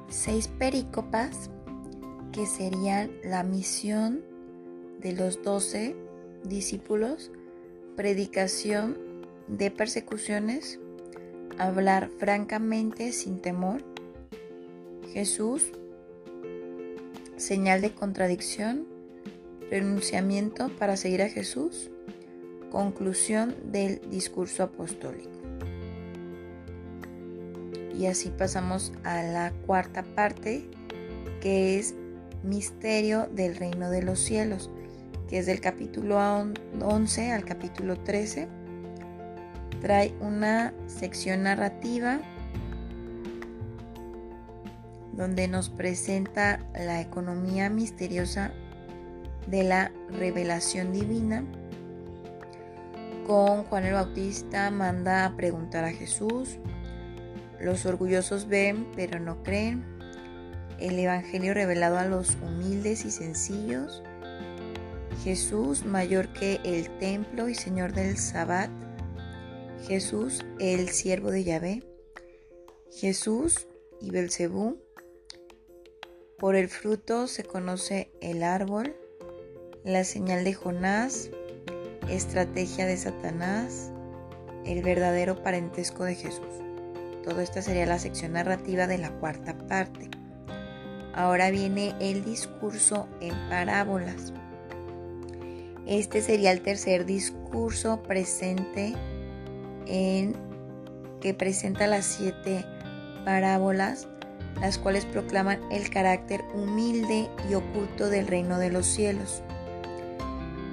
seis 0.07 0.47
perícopas 0.47 1.49
que 2.33 2.45
serían 2.47 3.11
la 3.23 3.43
misión 3.43 4.23
de 4.99 5.13
los 5.13 5.41
doce 5.43 5.95
discípulos, 6.43 7.31
predicación 7.95 8.97
de 9.47 9.69
persecuciones, 9.69 10.79
hablar 11.59 12.09
francamente 12.17 13.11
sin 13.11 13.39
temor. 13.39 13.83
Jesús, 15.13 15.71
señal 17.37 17.81
de 17.81 17.93
contradicción, 17.93 18.87
renunciamiento 19.69 20.69
para 20.79 20.97
seguir 20.97 21.21
a 21.21 21.29
Jesús, 21.29 21.91
conclusión 22.71 23.55
del 23.71 24.01
discurso 24.09 24.63
apostólico. 24.63 25.29
Y 27.95 28.07
así 28.07 28.29
pasamos 28.29 28.91
a 29.03 29.21
la 29.21 29.53
cuarta 29.67 30.01
parte, 30.01 30.67
que 31.39 31.77
es 31.77 31.93
misterio 32.43 33.27
del 33.27 33.55
reino 33.55 33.89
de 33.89 34.03
los 34.03 34.19
cielos, 34.19 34.69
que 35.29 35.39
es 35.39 35.45
del 35.45 35.61
capítulo 35.61 36.19
11 36.81 37.31
al 37.31 37.45
capítulo 37.45 37.97
13 37.99 38.47
trae 39.83 40.13
una 40.21 40.73
sección 40.87 41.43
narrativa 41.43 42.21
donde 45.11 45.49
nos 45.49 45.69
presenta 45.69 46.65
la 46.73 47.01
economía 47.01 47.69
misteriosa 47.69 48.53
de 49.45 49.63
la 49.63 49.91
revelación 50.09 50.93
divina. 50.93 51.43
Con 53.27 53.63
Juan 53.65 53.85
el 53.85 53.93
Bautista 53.93 54.71
manda 54.71 55.25
a 55.25 55.35
preguntar 55.35 55.83
a 55.83 55.91
Jesús. 55.91 56.57
Los 57.59 57.85
orgullosos 57.85 58.47
ven 58.47 58.87
pero 58.95 59.19
no 59.19 59.43
creen. 59.43 59.92
El 60.83 60.99
Evangelio 60.99 61.53
revelado 61.53 61.97
a 61.97 62.03
los 62.03 62.35
humildes 62.41 63.05
y 63.05 63.11
sencillos. 63.11 64.03
Jesús 65.23 65.85
mayor 65.85 66.33
que 66.33 66.59
el 66.65 66.89
templo 66.99 67.47
y 67.47 67.55
Señor 67.55 67.93
del 67.93 68.17
Sabbat. 68.17 68.69
Jesús 69.87 70.43
el 70.59 70.89
siervo 70.89 71.31
de 71.31 71.45
Yahvé. 71.45 71.83
Jesús 72.91 73.65
y 74.01 74.11
Belcebú. 74.11 74.77
Por 76.37 76.57
el 76.57 76.67
fruto 76.67 77.27
se 77.27 77.45
conoce 77.45 78.11
el 78.19 78.43
árbol, 78.43 78.93
la 79.85 80.03
señal 80.03 80.43
de 80.43 80.53
Jonás, 80.53 81.29
estrategia 82.09 82.85
de 82.85 82.97
Satanás, 82.97 83.89
el 84.65 84.83
verdadero 84.83 85.43
parentesco 85.43 86.03
de 86.03 86.15
Jesús. 86.15 86.61
Todo 87.23 87.39
esta 87.39 87.61
sería 87.61 87.85
la 87.85 87.99
sección 87.99 88.33
narrativa 88.33 88.85
de 88.85 88.97
la 88.97 89.17
cuarta 89.21 89.57
parte. 89.69 90.09
Ahora 91.13 91.51
viene 91.51 91.95
el 91.99 92.23
discurso 92.23 93.07
en 93.21 93.33
parábolas. 93.49 94.33
Este 95.85 96.21
sería 96.21 96.51
el 96.51 96.61
tercer 96.61 97.05
discurso 97.05 98.01
presente 98.03 98.93
en 99.85 100.33
que 101.21 101.33
presenta 101.33 101.87
las 101.87 102.05
siete 102.05 102.65
parábolas, 103.25 104.07
las 104.59 104.77
cuales 104.77 105.05
proclaman 105.05 105.59
el 105.71 105.89
carácter 105.89 106.43
humilde 106.53 107.29
y 107.49 107.53
oculto 107.53 108.09
del 108.09 108.27
reino 108.27 108.57
de 108.59 108.71
los 108.71 108.85
cielos. 108.85 109.43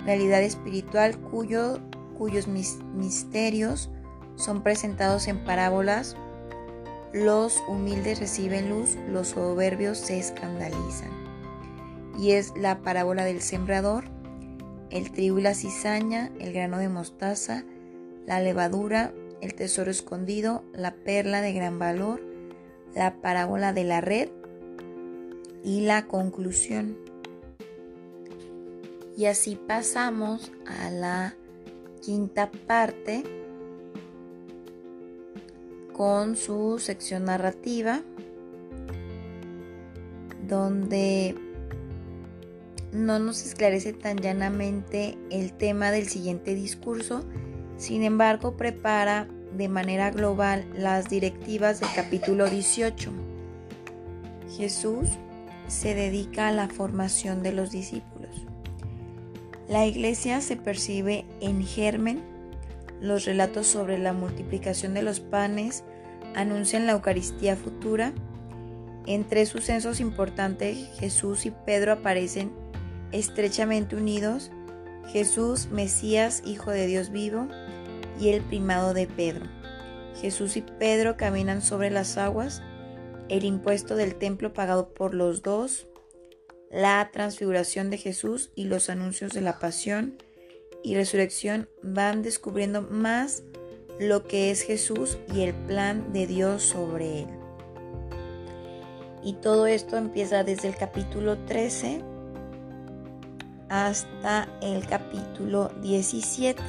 Realidad 0.05 0.43
espiritual 0.43 1.19
cuyo, 1.19 1.81
cuyos 2.17 2.49
misterios 2.49 3.91
son 4.37 4.63
presentados 4.63 5.29
en 5.29 5.45
parábolas. 5.45 6.17
Los 7.13 7.61
humildes 7.67 8.21
reciben 8.21 8.71
luz, 8.71 8.97
los 9.09 9.29
soberbios 9.29 9.99
se 9.99 10.19
escandalizan. 10.19 11.11
Y 12.17 12.33
es 12.33 12.53
la 12.57 12.83
parábola 12.83 13.25
del 13.25 13.41
sembrador, 13.41 14.05
el 14.91 15.11
trigo 15.11 15.39
y 15.39 15.43
la 15.43 15.55
cizaña, 15.55 16.31
el 16.39 16.53
grano 16.53 16.79
de 16.79 16.89
mostaza, 16.89 17.65
la 18.27 18.41
levadura, 18.41 19.13
el 19.41 19.55
tesoro 19.55 19.91
escondido, 19.91 20.63
la 20.73 20.95
perla 20.95 21.41
de 21.41 21.53
gran 21.53 21.79
valor, 21.81 22.21
la 22.95 23.21
parábola 23.21 23.73
de 23.73 23.85
la 23.85 24.01
red 24.01 24.29
y 25.65 25.81
la 25.81 26.07
conclusión. 26.07 26.97
Y 29.17 29.27
así 29.27 29.57
pasamos 29.57 30.53
a 30.67 30.91
la 30.91 31.35
quinta 32.01 32.51
parte 32.51 33.25
con 36.01 36.35
su 36.35 36.79
sección 36.79 37.27
narrativa, 37.27 38.01
donde 40.49 41.35
no 42.91 43.19
nos 43.19 43.45
esclarece 43.45 43.93
tan 43.93 44.17
llanamente 44.17 45.19
el 45.29 45.53
tema 45.53 45.91
del 45.91 46.09
siguiente 46.09 46.55
discurso, 46.55 47.23
sin 47.77 48.03
embargo 48.03 48.57
prepara 48.57 49.29
de 49.55 49.69
manera 49.69 50.11
global 50.11 50.65
las 50.75 51.11
directivas 51.11 51.81
del 51.81 51.91
capítulo 51.95 52.49
18. 52.49 53.11
Jesús 54.57 55.07
se 55.69 55.95
dedica 55.95 56.49
a 56.49 56.53
la 56.53 56.69
formación 56.69 57.43
de 57.43 57.53
los 57.53 57.73
discípulos. 57.73 58.47
La 59.69 59.85
iglesia 59.85 60.41
se 60.41 60.57
percibe 60.57 61.27
en 61.43 61.63
germen. 61.63 62.23
Los 63.03 63.25
relatos 63.25 63.67
sobre 63.67 63.99
la 63.99 64.13
multiplicación 64.15 64.93
de 64.93 65.01
los 65.01 65.21
panes 65.21 65.85
anuncian 66.35 66.87
la 66.87 66.93
Eucaristía 66.93 67.57
futura. 67.57 68.13
En 69.07 69.27
tres 69.27 69.49
sucesos 69.49 70.01
importantes, 70.01 70.89
Jesús 70.99 71.47
y 71.47 71.51
Pedro 71.51 71.93
aparecen 71.93 72.53
estrechamente 73.13 73.97
unidos. 73.97 74.51
Jesús, 75.09 75.69
Mesías, 75.71 76.43
Hijo 76.45 76.71
de 76.71 76.87
Dios 76.87 77.11
vivo, 77.11 77.49
y 78.21 78.29
el 78.29 78.43
primado 78.43 78.95
de 78.95 79.07
Pedro. 79.07 79.47
Jesús 80.21 80.57
y 80.57 80.63
Pedro 80.63 81.17
caminan 81.17 81.63
sobre 81.63 81.91
las 81.91 82.19
aguas, 82.19 82.63
el 83.29 83.45
impuesto 83.45 83.97
del 83.97 84.17
templo 84.17 84.53
pagado 84.53 84.93
por 84.93 85.15
los 85.15 85.43
dos, 85.43 85.87
la 86.71 87.11
transfiguración 87.13 87.91
de 87.91 87.99
Jesús 87.99 88.53
y 88.55 88.65
los 88.65 88.91
anuncios 88.91 89.33
de 89.33 89.41
la 89.41 89.59
pasión 89.59 90.19
y 90.83 90.95
resurrección 90.95 91.69
van 91.83 92.23
descubriendo 92.23 92.83
más 92.83 93.43
lo 94.01 94.27
que 94.27 94.51
es 94.51 94.63
Jesús 94.63 95.19
y 95.33 95.43
el 95.43 95.55
plan 95.55 96.13
de 96.13 96.27
Dios 96.27 96.63
sobre 96.63 97.21
él. 97.21 97.29
Y 99.23 99.35
todo 99.35 99.67
esto 99.67 99.97
empieza 99.99 100.43
desde 100.43 100.69
el 100.69 100.77
capítulo 100.77 101.37
13 101.45 102.03
hasta 103.69 104.49
el 104.63 104.87
capítulo 104.87 105.71
17 105.83 106.63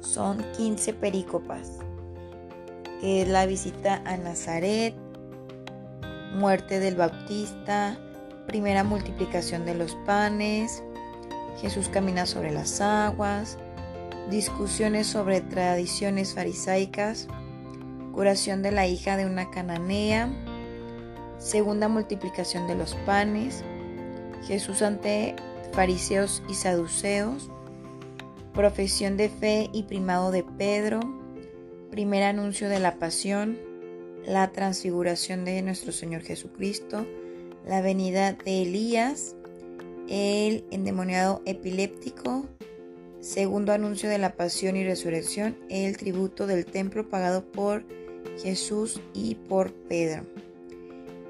son 0.00 0.44
15 0.56 0.92
perícopas, 0.94 1.78
que 3.00 3.22
es 3.22 3.28
la 3.28 3.46
visita 3.46 4.02
a 4.04 4.16
Nazaret, 4.16 4.94
muerte 6.34 6.78
del 6.78 6.96
Bautista, 6.96 7.98
primera 8.46 8.84
multiplicación 8.84 9.64
de 9.64 9.74
los 9.74 9.94
panes, 10.06 10.82
Jesús 11.60 11.88
camina 11.88 12.26
sobre 12.26 12.50
las 12.50 12.80
aguas, 12.80 13.56
discusiones 14.28 15.06
sobre 15.06 15.40
tradiciones 15.40 16.34
farisaicas, 16.34 17.28
curación 18.12 18.62
de 18.62 18.72
la 18.72 18.86
hija 18.86 19.16
de 19.16 19.26
una 19.26 19.50
cananea, 19.50 20.30
segunda 21.38 21.88
multiplicación 21.88 22.66
de 22.66 22.74
los 22.74 22.94
panes, 23.06 23.64
Jesús 24.46 24.82
ante 24.82 25.36
fariseos 25.72 26.42
y 26.48 26.54
saduceos, 26.54 27.50
profesión 28.52 29.16
de 29.16 29.28
fe 29.28 29.70
y 29.72 29.84
primado 29.84 30.30
de 30.30 30.42
Pedro, 30.42 31.00
primer 31.90 32.22
anuncio 32.22 32.68
de 32.68 32.80
la 32.80 32.98
pasión, 32.98 33.58
la 34.24 34.50
transfiguración 34.52 35.44
de 35.44 35.62
nuestro 35.62 35.92
Señor 35.92 36.22
Jesucristo, 36.22 37.06
la 37.66 37.80
venida 37.80 38.32
de 38.32 38.62
Elías, 38.62 39.34
el 40.08 40.64
endemoniado 40.70 41.42
epiléptico, 41.46 42.46
segundo 43.20 43.72
anuncio 43.72 44.08
de 44.08 44.18
la 44.18 44.34
pasión 44.34 44.76
y 44.76 44.84
resurrección, 44.84 45.56
el 45.68 45.96
tributo 45.96 46.46
del 46.46 46.64
templo 46.64 47.08
pagado 47.08 47.44
por 47.44 47.84
Jesús 48.42 49.00
y 49.12 49.34
por 49.34 49.72
Pedro. 49.72 50.24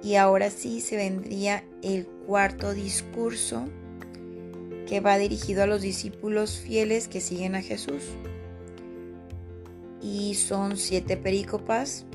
Y 0.02 0.14
ahora 0.14 0.50
sí 0.50 0.80
se 0.80 0.96
vendría 0.96 1.64
el 1.82 2.06
cuarto 2.06 2.72
discurso 2.72 3.66
que 4.86 5.00
va 5.00 5.18
dirigido 5.18 5.62
a 5.62 5.66
los 5.66 5.82
discípulos 5.82 6.58
fieles 6.58 7.06
que 7.08 7.20
siguen 7.20 7.54
a 7.54 7.62
Jesús. 7.62 8.02
Y 10.00 10.34
son 10.34 10.76
siete 10.76 11.16
perícopas, 11.16 12.06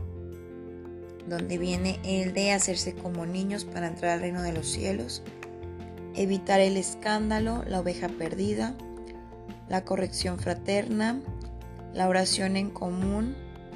donde 1.27 1.57
viene 1.57 1.99
el 2.03 2.33
de 2.33 2.51
hacerse 2.51 2.93
como 2.93 3.25
niños 3.25 3.65
para 3.65 3.87
entrar 3.87 4.11
al 4.13 4.21
reino 4.21 4.41
de 4.41 4.53
los 4.53 4.67
cielos, 4.67 5.21
evitar 6.15 6.59
el 6.59 6.77
escándalo, 6.77 7.63
la 7.67 7.81
oveja 7.81 8.09
perdida, 8.09 8.75
la 9.69 9.83
corrección 9.83 10.39
fraterna, 10.39 11.21
la 11.93 12.07
oración 12.07 12.57
en 12.57 12.69
común 12.69 13.35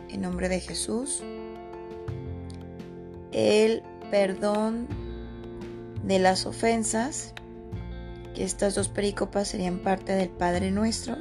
en 0.09 0.21
nombre 0.21 0.49
de 0.49 0.59
Jesús, 0.59 1.23
el 3.31 3.83
perdón 4.11 4.87
de 6.03 6.19
las 6.19 6.45
ofensas, 6.45 7.33
estas 8.39 8.73
dos 8.73 8.87
pericopas 8.87 9.49
serían 9.49 9.79
parte 9.79 10.13
del 10.13 10.29
Padre 10.29 10.71
Nuestro 10.71 11.17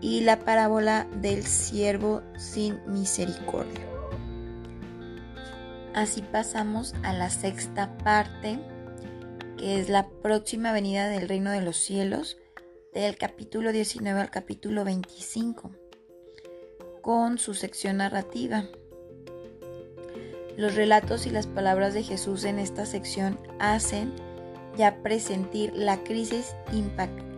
y 0.00 0.22
la 0.22 0.38
parábola 0.40 1.06
del 1.20 1.44
siervo 1.44 2.22
sin 2.38 2.80
misericordia. 2.86 3.86
Así 5.94 6.22
pasamos 6.22 6.94
a 7.02 7.12
la 7.12 7.28
sexta 7.28 7.98
parte, 7.98 8.58
que 9.58 9.78
es 9.78 9.90
la 9.90 10.08
próxima 10.08 10.72
venida 10.72 11.08
del 11.08 11.28
reino 11.28 11.50
de 11.50 11.60
los 11.60 11.76
cielos, 11.76 12.38
del 12.92 13.16
capítulo 13.16 13.72
19 13.72 14.20
al 14.20 14.30
capítulo 14.30 14.84
25, 14.84 15.70
con 17.00 17.38
su 17.38 17.54
sección 17.54 17.96
narrativa. 17.96 18.66
Los 20.58 20.74
relatos 20.74 21.26
y 21.26 21.30
las 21.30 21.46
palabras 21.46 21.94
de 21.94 22.02
Jesús 22.02 22.44
en 22.44 22.58
esta 22.58 22.84
sección 22.84 23.38
hacen 23.58 24.12
ya 24.76 25.02
presentir 25.02 25.72
la 25.74 26.04
crisis 26.04 26.54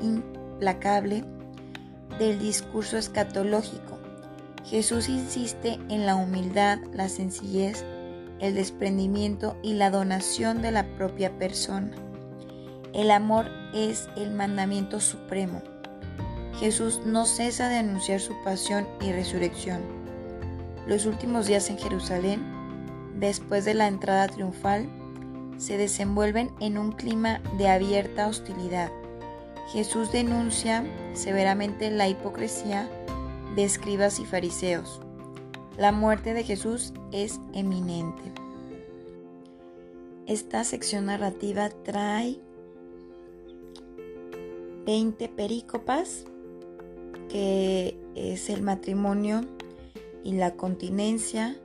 implacable 0.03 1.25
del 2.19 2.41
discurso 2.41 2.99
escatológico. 2.99 4.01
Jesús 4.65 5.09
insiste 5.09 5.79
en 5.89 6.05
la 6.05 6.17
humildad, 6.17 6.79
la 6.93 7.09
sencillez, 7.09 7.85
el 8.41 8.55
desprendimiento 8.55 9.57
y 9.63 9.75
la 9.75 9.91
donación 9.91 10.63
de 10.63 10.73
la 10.73 10.85
propia 10.97 11.39
persona. 11.39 11.93
El 12.95 13.11
amor 13.11 13.47
es 13.75 14.09
el 14.17 14.31
mandamiento 14.31 15.01
supremo. 15.01 15.61
Jesús 16.61 17.01
no 17.05 17.27
cesa 17.27 17.69
de 17.69 17.79
anunciar 17.79 18.21
su 18.21 18.33
pasión 18.45 18.87
y 19.01 19.11
resurrección. 19.11 19.83
Los 20.87 21.05
últimos 21.05 21.47
días 21.47 21.69
en 21.71 21.79
Jerusalén, 21.79 22.41
después 23.19 23.65
de 23.65 23.75
la 23.75 23.89
entrada 23.89 24.29
triunfal, 24.29 24.89
se 25.59 25.77
desenvuelven 25.77 26.53
en 26.61 26.79
un 26.79 26.93
clima 26.93 27.41
de 27.59 27.69
abierta 27.69 28.29
hostilidad. 28.29 28.93
Jesús 29.73 30.13
denuncia 30.13 30.85
severamente 31.15 31.91
la 31.91 32.07
hipocresía 32.07 32.89
de 33.57 33.65
escribas 33.65 34.21
y 34.21 34.25
fariseos. 34.25 35.01
La 35.77 35.91
muerte 35.91 36.33
de 36.33 36.45
Jesús 36.45 36.93
es 37.11 37.41
eminente. 37.55 38.23
Esta 40.27 40.63
sección 40.63 41.07
narrativa 41.07 41.71
trae 41.83 42.44
20 44.85 45.29
perícopas, 45.29 46.25
que 47.29 47.97
es 48.15 48.51
el 48.51 48.63
matrimonio 48.63 49.43
y 50.23 50.33
la 50.33 50.55
continencia, 50.55 51.57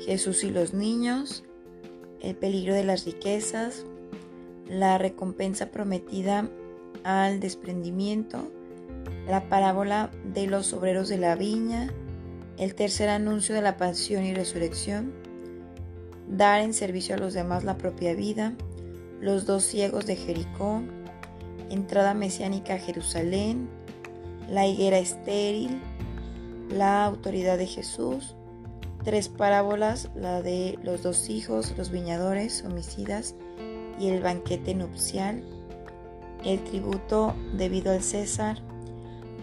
Jesús 0.00 0.44
y 0.44 0.50
los 0.50 0.74
niños, 0.74 1.44
el 2.20 2.36
peligro 2.36 2.74
de 2.74 2.84
las 2.84 3.04
riquezas, 3.04 3.84
la 4.68 4.98
recompensa 4.98 5.70
prometida 5.70 6.48
al 7.04 7.40
desprendimiento, 7.40 8.50
la 9.28 9.48
parábola 9.48 10.10
de 10.32 10.46
los 10.46 10.72
obreros 10.72 11.08
de 11.08 11.18
la 11.18 11.34
viña, 11.36 11.92
el 12.58 12.74
tercer 12.74 13.08
anuncio 13.08 13.54
de 13.54 13.62
la 13.62 13.76
pasión 13.76 14.24
y 14.24 14.34
resurrección, 14.34 15.12
dar 16.28 16.60
en 16.60 16.74
servicio 16.74 17.14
a 17.14 17.18
los 17.18 17.34
demás 17.34 17.64
la 17.64 17.76
propia 17.76 18.14
vida, 18.14 18.54
los 19.20 19.46
dos 19.46 19.64
ciegos 19.64 20.06
de 20.06 20.16
Jericó, 20.16 20.82
entrada 21.70 22.14
mesiánica 22.14 22.74
a 22.74 22.78
Jerusalén, 22.78 23.68
la 24.48 24.66
higuera 24.66 24.98
estéril, 24.98 25.80
la 26.70 27.04
autoridad 27.04 27.58
de 27.58 27.66
Jesús, 27.66 28.34
tres 29.04 29.28
parábolas, 29.28 30.10
la 30.14 30.42
de 30.42 30.78
los 30.82 31.02
dos 31.02 31.28
hijos, 31.30 31.74
los 31.76 31.90
viñadores, 31.90 32.64
homicidas 32.64 33.34
y 33.98 34.08
el 34.08 34.22
banquete 34.22 34.74
nupcial, 34.74 35.42
el 36.44 36.62
tributo 36.64 37.34
debido 37.56 37.92
al 37.92 38.02
César, 38.02 38.58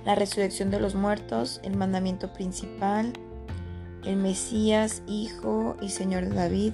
la 0.06 0.16
resurrección 0.16 0.70
de 0.70 0.80
los 0.80 0.96
muertos, 0.96 1.60
el 1.64 1.78
mandamiento 1.78 2.34
principal, 2.34 3.14
el 4.06 4.18
Mesías, 4.18 5.02
Hijo 5.08 5.78
y 5.82 5.90
Señor 5.90 6.26
de 6.26 6.36
David, 6.36 6.74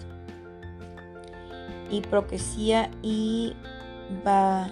y 1.91 2.01
proquesía 2.01 2.89
y 3.01 3.53
va, 4.25 4.71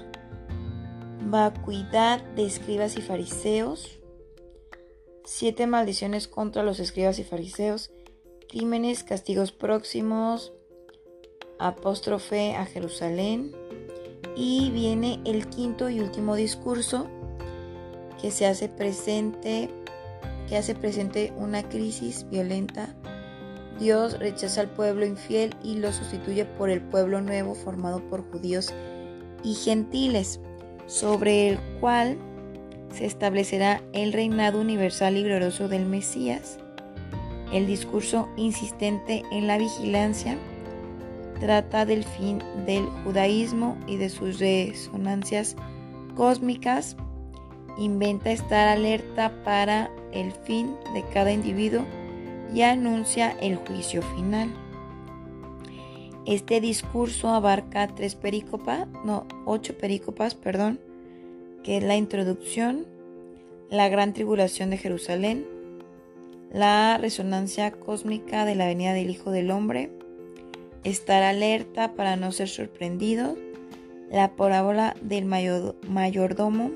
vacuidad 1.31 2.23
de 2.35 2.45
escribas 2.45 2.97
y 2.97 3.01
fariseos, 3.01 3.99
siete 5.23 5.67
maldiciones 5.67 6.27
contra 6.27 6.63
los 6.63 6.79
escribas 6.79 7.19
y 7.19 7.23
fariseos, 7.23 7.91
crímenes, 8.49 9.03
castigos 9.03 9.51
próximos, 9.51 10.53
apóstrofe 11.59 12.55
a 12.55 12.65
Jerusalén. 12.65 13.51
Y 14.35 14.69
viene 14.71 15.19
el 15.25 15.47
quinto 15.47 15.89
y 15.89 15.99
último 15.99 16.35
discurso 16.35 17.07
que 18.21 18.31
se 18.31 18.45
hace 18.45 18.69
presente 18.69 19.69
que 20.47 20.57
hace 20.57 20.75
presente 20.75 21.33
una 21.37 21.67
crisis 21.67 22.25
violenta. 22.29 22.95
Dios 23.79 24.17
rechaza 24.17 24.61
al 24.61 24.69
pueblo 24.69 25.05
infiel 25.05 25.55
y 25.63 25.75
lo 25.75 25.91
sustituye 25.91 26.45
por 26.45 26.69
el 26.69 26.81
pueblo 26.81 27.21
nuevo 27.21 27.53
formado 27.53 27.99
por 28.09 28.29
judíos 28.31 28.73
y 29.43 29.53
gentiles, 29.53 30.39
sobre 30.87 31.49
el 31.49 31.59
cual 31.79 32.17
se 32.93 33.05
establecerá 33.05 33.81
el 33.93 34.13
reinado 34.13 34.59
universal 34.59 35.17
y 35.17 35.23
glorioso 35.23 35.67
del 35.67 35.85
Mesías 35.85 36.57
el 37.51 37.65
discurso 37.65 38.27
insistente 38.35 39.23
en 39.31 39.47
la 39.47 39.57
vigilancia 39.57 40.37
trata 41.39 41.85
del 41.85 42.03
fin 42.03 42.43
del 42.65 42.85
judaísmo 43.03 43.77
y 43.87 43.97
de 43.97 44.09
sus 44.09 44.39
resonancias 44.39 45.55
cósmicas. 46.15 46.97
Inventa 47.77 48.31
estar 48.31 48.67
alerta 48.67 49.31
para 49.43 49.91
el 50.11 50.31
fin 50.31 50.75
de 50.93 51.03
cada 51.13 51.31
individuo 51.31 51.85
y 52.53 52.63
anuncia 52.63 53.31
el 53.39 53.55
juicio 53.55 54.01
final. 54.01 54.49
Este 56.27 56.59
discurso 56.59 57.29
abarca 57.29 57.87
tres 57.87 58.15
perícopas, 58.15 58.85
no, 59.05 59.25
ocho 59.45 59.77
perícopas, 59.77 60.35
perdón, 60.35 60.77
que 61.63 61.77
es 61.77 61.83
la 61.83 61.95
introducción, 61.95 62.85
la 63.69 63.87
gran 63.87 64.13
tribulación 64.13 64.69
de 64.69 64.77
Jerusalén, 64.77 65.45
la 66.51 66.97
resonancia 66.97 67.71
cósmica 67.71 68.43
de 68.43 68.55
la 68.55 68.65
venida 68.65 68.91
del 68.91 69.09
Hijo 69.09 69.31
del 69.31 69.51
Hombre, 69.51 69.89
estar 70.83 71.23
alerta 71.23 71.93
para 71.93 72.17
no 72.17 72.33
ser 72.33 72.49
sorprendido, 72.49 73.37
la 74.11 74.35
parábola 74.35 74.97
del 75.01 75.23
mayordomo, 75.23 76.71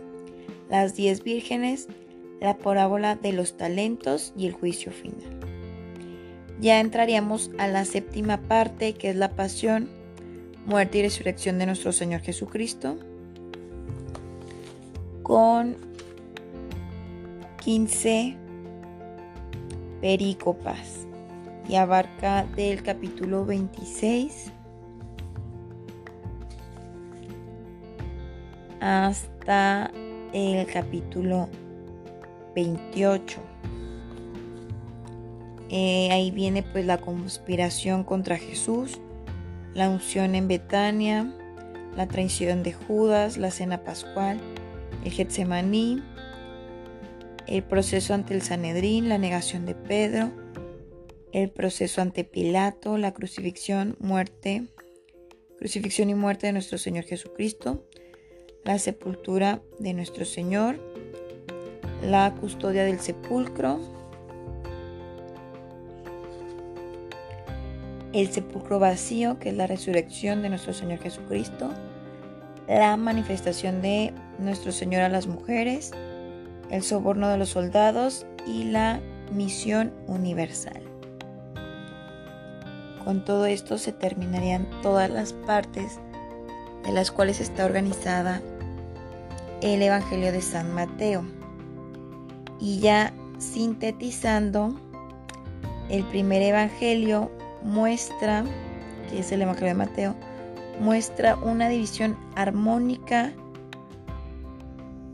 las 0.69 0.95
diez 0.95 1.25
vírgenes, 1.25 1.89
la 2.39 2.57
parábola 2.57 3.17
de 3.17 3.33
los 3.33 3.57
talentos 3.57 4.31
y 4.37 4.47
el 4.47 4.53
juicio 4.53 4.93
final. 4.93 5.50
Ya 6.61 6.79
entraríamos 6.79 7.49
a 7.57 7.67
la 7.67 7.85
séptima 7.85 8.37
parte 8.37 8.93
que 8.93 9.09
es 9.09 9.15
la 9.15 9.29
pasión, 9.29 9.89
muerte 10.67 10.99
y 10.99 11.01
resurrección 11.01 11.57
de 11.57 11.65
nuestro 11.65 11.91
Señor 11.91 12.21
Jesucristo 12.21 12.99
con 15.23 15.75
15 17.63 18.37
perícopas 20.01 21.07
y 21.67 21.77
abarca 21.77 22.45
del 22.55 22.83
capítulo 22.83 23.43
26 23.43 24.51
hasta 28.81 29.89
el 30.31 30.67
capítulo 30.67 31.49
28. 32.53 33.50
Eh, 35.73 36.09
ahí 36.11 36.31
viene 36.31 36.63
pues 36.63 36.85
la 36.85 36.97
conspiración 36.97 38.03
contra 38.03 38.37
Jesús, 38.37 38.99
la 39.73 39.89
unción 39.89 40.35
en 40.35 40.49
Betania, 40.49 41.33
la 41.95 42.09
traición 42.09 42.61
de 42.61 42.73
Judas, 42.73 43.37
la 43.37 43.51
cena 43.51 43.81
pascual, 43.85 44.37
el 45.05 45.13
Getsemaní, 45.13 46.03
el 47.47 47.63
proceso 47.63 48.13
ante 48.13 48.33
el 48.33 48.41
Sanedrín, 48.41 49.07
la 49.07 49.17
negación 49.17 49.65
de 49.65 49.75
Pedro, 49.75 50.31
el 51.31 51.49
proceso 51.49 52.01
ante 52.01 52.25
Pilato, 52.25 52.97
la 52.97 53.13
crucifixión, 53.13 53.95
muerte, 54.01 54.67
crucifixión 55.57 56.09
y 56.09 56.15
muerte 56.15 56.47
de 56.47 56.53
nuestro 56.53 56.79
Señor 56.79 57.05
Jesucristo, 57.05 57.87
la 58.65 58.77
sepultura 58.77 59.61
de 59.79 59.93
nuestro 59.93 60.25
Señor, 60.25 60.81
la 62.03 62.35
custodia 62.41 62.83
del 62.83 62.99
sepulcro, 62.99 64.00
el 68.13 68.29
sepulcro 68.31 68.79
vacío, 68.79 69.39
que 69.39 69.49
es 69.49 69.55
la 69.55 69.67
resurrección 69.67 70.41
de 70.41 70.49
nuestro 70.49 70.73
Señor 70.73 70.99
Jesucristo, 70.99 71.69
la 72.67 72.97
manifestación 72.97 73.81
de 73.81 74.13
nuestro 74.39 74.71
Señor 74.71 75.01
a 75.01 75.09
las 75.09 75.27
mujeres, 75.27 75.91
el 76.69 76.83
soborno 76.83 77.27
de 77.29 77.37
los 77.37 77.49
soldados 77.49 78.25
y 78.45 78.65
la 78.65 79.01
misión 79.33 79.93
universal. 80.07 80.81
Con 83.03 83.25
todo 83.25 83.45
esto 83.45 83.77
se 83.77 83.91
terminarían 83.91 84.67
todas 84.81 85.09
las 85.09 85.33
partes 85.33 85.99
de 86.83 86.91
las 86.91 87.11
cuales 87.11 87.39
está 87.39 87.65
organizada 87.65 88.41
el 89.61 89.81
Evangelio 89.81 90.31
de 90.31 90.41
San 90.41 90.73
Mateo. 90.73 91.23
Y 92.59 92.79
ya 92.79 93.13
sintetizando, 93.39 94.75
el 95.89 96.03
primer 96.05 96.41
Evangelio 96.41 97.31
muestra, 97.63 98.43
que 99.09 99.19
es 99.19 99.31
el 99.31 99.41
Evangelio 99.41 99.69
de 99.69 99.75
Mateo, 99.75 100.15
muestra 100.79 101.35
una 101.35 101.69
división 101.69 102.17
armónica 102.35 103.33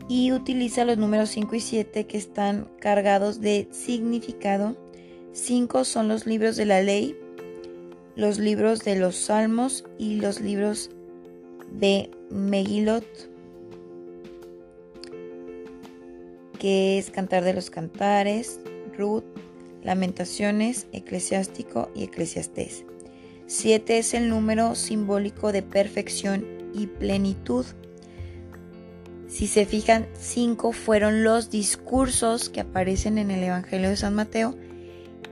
y 0.08 0.32
utiliza 0.32 0.84
los 0.84 0.96
números 0.96 1.30
5 1.30 1.54
y 1.54 1.60
7 1.60 2.06
que 2.06 2.16
están 2.16 2.68
cargados 2.80 3.40
de 3.40 3.68
significado. 3.70 4.76
5 5.32 5.84
son 5.84 6.08
los 6.08 6.26
libros 6.26 6.56
de 6.56 6.64
la 6.64 6.80
ley, 6.80 7.16
los 8.16 8.38
libros 8.38 8.80
de 8.80 8.96
los 8.96 9.16
salmos 9.16 9.84
y 9.98 10.16
los 10.16 10.40
libros 10.40 10.90
de 11.70 12.10
Megilot, 12.30 13.04
que 16.58 16.98
es 16.98 17.10
Cantar 17.10 17.44
de 17.44 17.52
los 17.52 17.70
Cantares, 17.70 18.58
Ruth, 18.96 19.24
Lamentaciones, 19.82 20.86
Eclesiástico 20.92 21.90
y 21.94 22.04
Eclesiastés. 22.04 22.84
7 23.46 23.98
es 23.98 24.14
el 24.14 24.28
número 24.28 24.74
simbólico 24.74 25.52
de 25.52 25.62
perfección 25.62 26.44
y 26.74 26.86
plenitud 26.86 27.64
Si 29.26 29.46
se 29.46 29.66
fijan, 29.66 30.06
cinco 30.18 30.72
fueron 30.72 31.22
los 31.24 31.50
discursos 31.50 32.48
que 32.48 32.60
aparecen 32.60 33.18
en 33.18 33.30
el 33.30 33.42
Evangelio 33.42 33.88
de 33.88 33.96
San 33.96 34.14
Mateo 34.14 34.54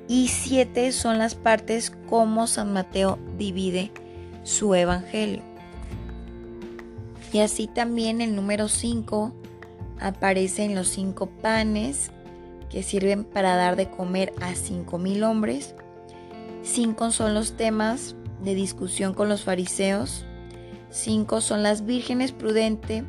y 0.09 0.29
siete 0.29 0.93
son 0.93 1.19
las 1.19 1.35
partes 1.35 1.93
como 2.09 2.47
San 2.47 2.73
Mateo 2.73 3.19
divide 3.39 3.91
su 4.45 4.75
Evangelio. 4.75 5.43
Y 7.33 7.41
así 7.41 7.67
también 7.67 8.21
el 8.21 8.37
número 8.37 8.69
5 8.69 9.35
aparecen 10.01 10.75
los 10.75 10.89
cinco 10.89 11.27
panes 11.27 12.11
que 12.70 12.83
sirven 12.83 13.24
para 13.24 13.57
dar 13.57 13.76
de 13.76 13.90
comer 13.90 14.33
a 14.40 14.55
cinco 14.55 14.98
mil 14.98 15.22
hombres. 15.24 15.74
Cinco 16.62 17.11
son 17.11 17.35
los 17.35 17.57
temas 17.57 18.16
de 18.42 18.55
discusión 18.55 19.14
con 19.14 19.29
los 19.29 19.42
fariseos. 19.42 20.24
Cinco 20.90 21.40
son 21.40 21.62
las 21.62 21.85
vírgenes 21.85 22.33
prudentes. 22.33 23.05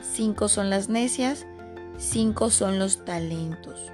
Cinco 0.00 0.48
son 0.48 0.70
las 0.70 0.88
necias. 0.88 1.46
Cinco 1.98 2.50
son 2.50 2.78
los 2.78 3.04
talentos. 3.04 3.92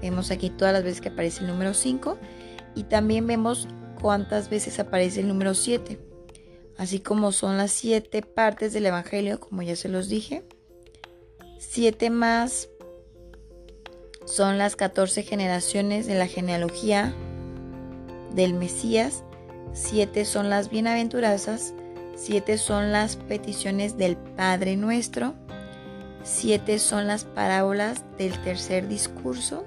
Vemos 0.00 0.30
aquí 0.30 0.50
todas 0.50 0.72
las 0.72 0.84
veces 0.84 1.00
que 1.00 1.10
aparece 1.10 1.42
el 1.42 1.48
número 1.48 1.74
5 1.74 2.18
y 2.74 2.84
también 2.84 3.26
vemos 3.26 3.68
cuántas 4.00 4.48
veces 4.48 4.78
aparece 4.78 5.20
el 5.20 5.28
número 5.28 5.54
7, 5.54 6.00
así 6.78 7.00
como 7.00 7.32
son 7.32 7.58
las 7.58 7.72
siete 7.72 8.22
partes 8.22 8.72
del 8.72 8.86
Evangelio, 8.86 9.40
como 9.40 9.62
ya 9.62 9.76
se 9.76 9.88
los 9.88 10.08
dije. 10.08 10.42
Siete 11.58 12.08
más 12.08 12.69
son 14.30 14.58
las 14.58 14.76
14 14.76 15.22
generaciones 15.24 16.06
de 16.06 16.14
la 16.14 16.26
genealogía 16.26 17.12
del 18.32 18.54
Mesías. 18.54 19.24
Siete 19.72 20.24
son 20.24 20.48
las 20.48 20.70
bienaventuranzas. 20.70 21.74
Siete 22.14 22.58
son 22.58 22.92
las 22.92 23.16
peticiones 23.16 23.96
del 23.96 24.16
Padre 24.16 24.76
nuestro. 24.76 25.34
Siete 26.22 26.78
son 26.78 27.06
las 27.06 27.24
parábolas 27.24 28.04
del 28.18 28.40
tercer 28.42 28.88
discurso. 28.88 29.64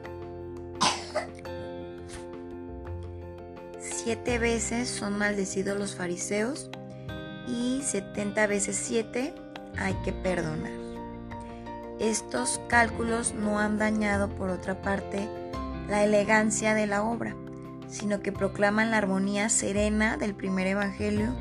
Siete 3.80 4.38
veces 4.38 4.90
son 4.90 5.18
maldecidos 5.18 5.78
los 5.78 5.96
fariseos 5.96 6.70
y 7.48 7.82
setenta 7.84 8.48
veces 8.48 8.76
siete 8.76 9.34
hay 9.78 9.94
que 10.04 10.14
perdonar. 10.14 10.83
Estos 12.04 12.60
cálculos 12.68 13.34
no 13.34 13.60
han 13.60 13.78
dañado, 13.78 14.28
por 14.28 14.50
otra 14.50 14.82
parte, 14.82 15.26
la 15.88 16.04
elegancia 16.04 16.74
de 16.74 16.86
la 16.86 17.02
obra, 17.02 17.34
sino 17.88 18.22
que 18.22 18.34
proclaman 18.34 18.92
la 18.92 18.98
armonía 18.98 19.48
serena 19.48 20.18
del 20.18 20.36
primer 20.36 20.68
Evangelio, 20.68 21.34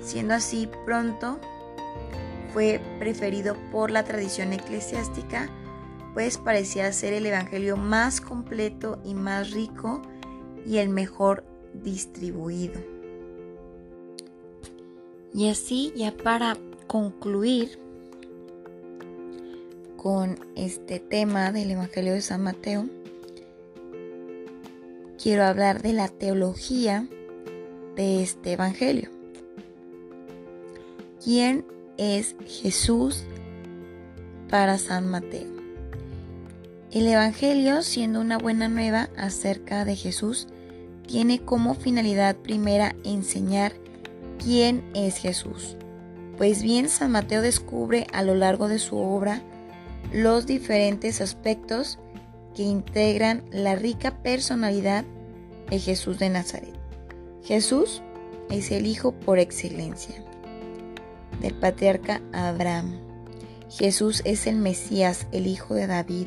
siendo 0.00 0.34
así 0.34 0.68
pronto 0.84 1.38
fue 2.52 2.80
preferido 2.98 3.54
por 3.70 3.92
la 3.92 4.02
tradición 4.02 4.52
eclesiástica, 4.52 5.48
pues 6.14 6.36
parecía 6.36 6.92
ser 6.92 7.12
el 7.12 7.24
Evangelio 7.24 7.76
más 7.76 8.20
completo 8.20 9.00
y 9.04 9.14
más 9.14 9.52
rico 9.52 10.02
y 10.66 10.78
el 10.78 10.88
mejor 10.88 11.44
distribuido. 11.74 12.80
Y 15.32 15.48
así, 15.48 15.92
ya 15.94 16.10
para 16.10 16.56
concluir, 16.88 17.78
con 19.98 20.38
este 20.54 21.00
tema 21.00 21.50
del 21.50 21.72
Evangelio 21.72 22.14
de 22.14 22.20
San 22.22 22.40
Mateo, 22.40 22.86
quiero 25.20 25.44
hablar 25.44 25.82
de 25.82 25.92
la 25.92 26.06
teología 26.06 27.08
de 27.96 28.22
este 28.22 28.52
Evangelio. 28.52 29.10
¿Quién 31.22 31.66
es 31.96 32.36
Jesús 32.46 33.24
para 34.48 34.78
San 34.78 35.08
Mateo? 35.08 35.48
El 36.92 37.08
Evangelio, 37.08 37.82
siendo 37.82 38.20
una 38.20 38.38
buena 38.38 38.68
nueva 38.68 39.10
acerca 39.16 39.84
de 39.84 39.96
Jesús, 39.96 40.46
tiene 41.08 41.40
como 41.40 41.74
finalidad 41.74 42.36
primera 42.36 42.94
enseñar 43.02 43.72
quién 44.42 44.88
es 44.94 45.16
Jesús. 45.16 45.76
Pues 46.36 46.62
bien, 46.62 46.88
San 46.88 47.10
Mateo 47.10 47.42
descubre 47.42 48.06
a 48.12 48.22
lo 48.22 48.36
largo 48.36 48.68
de 48.68 48.78
su 48.78 48.96
obra 48.96 49.42
los 50.12 50.46
diferentes 50.46 51.20
aspectos 51.20 51.98
que 52.54 52.62
integran 52.62 53.44
la 53.50 53.76
rica 53.76 54.22
personalidad 54.22 55.04
de 55.70 55.78
Jesús 55.78 56.18
de 56.18 56.30
Nazaret. 56.30 56.74
Jesús 57.44 58.02
es 58.50 58.70
el 58.70 58.86
Hijo 58.86 59.12
por 59.12 59.38
excelencia 59.38 60.22
del 61.40 61.54
patriarca 61.54 62.20
Abraham. 62.32 62.98
Jesús 63.70 64.22
es 64.24 64.46
el 64.46 64.56
Mesías, 64.56 65.26
el 65.32 65.46
Hijo 65.46 65.74
de 65.74 65.86
David. 65.86 66.26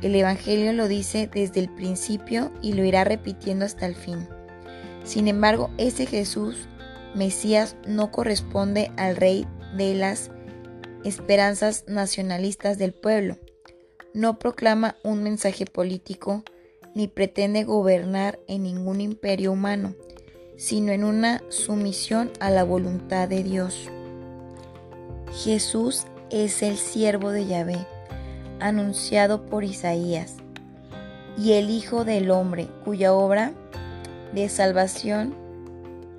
El 0.00 0.14
Evangelio 0.14 0.72
lo 0.72 0.88
dice 0.88 1.28
desde 1.32 1.60
el 1.60 1.68
principio 1.68 2.50
y 2.62 2.72
lo 2.72 2.84
irá 2.84 3.04
repitiendo 3.04 3.64
hasta 3.64 3.86
el 3.86 3.94
fin. 3.94 4.26
Sin 5.04 5.28
embargo, 5.28 5.70
ese 5.78 6.06
Jesús, 6.06 6.68
Mesías, 7.14 7.76
no 7.86 8.10
corresponde 8.10 8.90
al 8.96 9.16
Rey 9.16 9.46
de 9.76 9.94
las 9.94 10.30
esperanzas 11.04 11.84
nacionalistas 11.86 12.78
del 12.78 12.92
pueblo. 12.92 13.38
No 14.14 14.38
proclama 14.38 14.96
un 15.02 15.22
mensaje 15.22 15.66
político 15.66 16.44
ni 16.94 17.08
pretende 17.08 17.64
gobernar 17.64 18.38
en 18.48 18.64
ningún 18.64 19.00
imperio 19.00 19.52
humano, 19.52 19.94
sino 20.56 20.92
en 20.92 21.04
una 21.04 21.42
sumisión 21.48 22.30
a 22.40 22.50
la 22.50 22.64
voluntad 22.64 23.28
de 23.28 23.42
Dios. 23.42 23.88
Jesús 25.32 26.04
es 26.30 26.62
el 26.62 26.76
siervo 26.76 27.30
de 27.30 27.46
Yahvé, 27.46 27.86
anunciado 28.60 29.46
por 29.46 29.64
Isaías, 29.64 30.36
y 31.38 31.52
el 31.52 31.70
Hijo 31.70 32.04
del 32.04 32.30
Hombre, 32.30 32.68
cuya 32.84 33.14
obra 33.14 33.52
de 34.34 34.48
salvación 34.48 35.34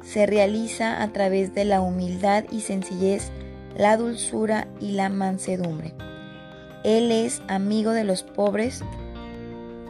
se 0.04 0.26
realiza 0.26 1.02
a 1.02 1.14
través 1.14 1.54
de 1.54 1.66
la 1.66 1.82
humildad 1.82 2.44
y 2.52 2.62
sencillez 2.62 3.32
la 3.76 3.98
dulzura 3.98 4.68
y 4.80 4.92
la 4.92 5.10
mansedumbre. 5.10 5.94
Él 6.84 7.12
es 7.12 7.42
amigo 7.48 7.92
de 7.92 8.04
los 8.04 8.24
pobres, 8.24 8.84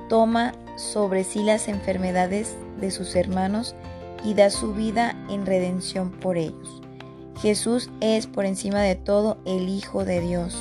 toma 0.10 0.54
sobre 0.78 1.24
sí 1.24 1.44
las 1.44 1.68
enfermedades 1.68 2.56
de 2.80 2.92
sus 2.92 3.16
hermanos 3.16 3.76
y 4.24 4.34
da 4.36 4.50
su 4.50 4.74
vida 4.74 5.16
en 5.30 5.46
redención 5.46 6.12
por 6.12 6.38
ellos. 6.38 6.82
Jesús 7.42 7.90
es 8.00 8.28
por 8.28 8.46
encima 8.46 8.82
de 8.82 8.96
todo 8.96 9.38
el 9.46 9.68
Hijo 9.70 10.06
de 10.06 10.22
Dios. 10.22 10.56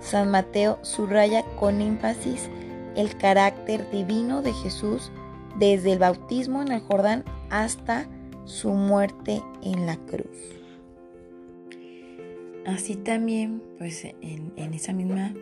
San 0.00 0.30
Mateo 0.30 0.78
subraya 0.82 1.42
con 1.56 1.80
énfasis 1.80 2.48
el 2.94 3.16
carácter 3.16 3.90
divino 3.90 4.42
de 4.42 4.52
Jesús 4.52 5.10
desde 5.58 5.92
el 5.92 5.98
bautismo 5.98 6.62
en 6.62 6.72
el 6.72 6.80
Jordán 6.80 7.24
hasta 7.50 8.06
su 8.44 8.70
muerte 8.70 9.42
en 9.62 9.86
la 9.86 9.96
cruz. 9.96 10.57
Así 12.68 12.96
también, 12.96 13.62
pues 13.78 14.04
en, 14.04 14.74
esa 14.74 14.92
misma 14.92 15.32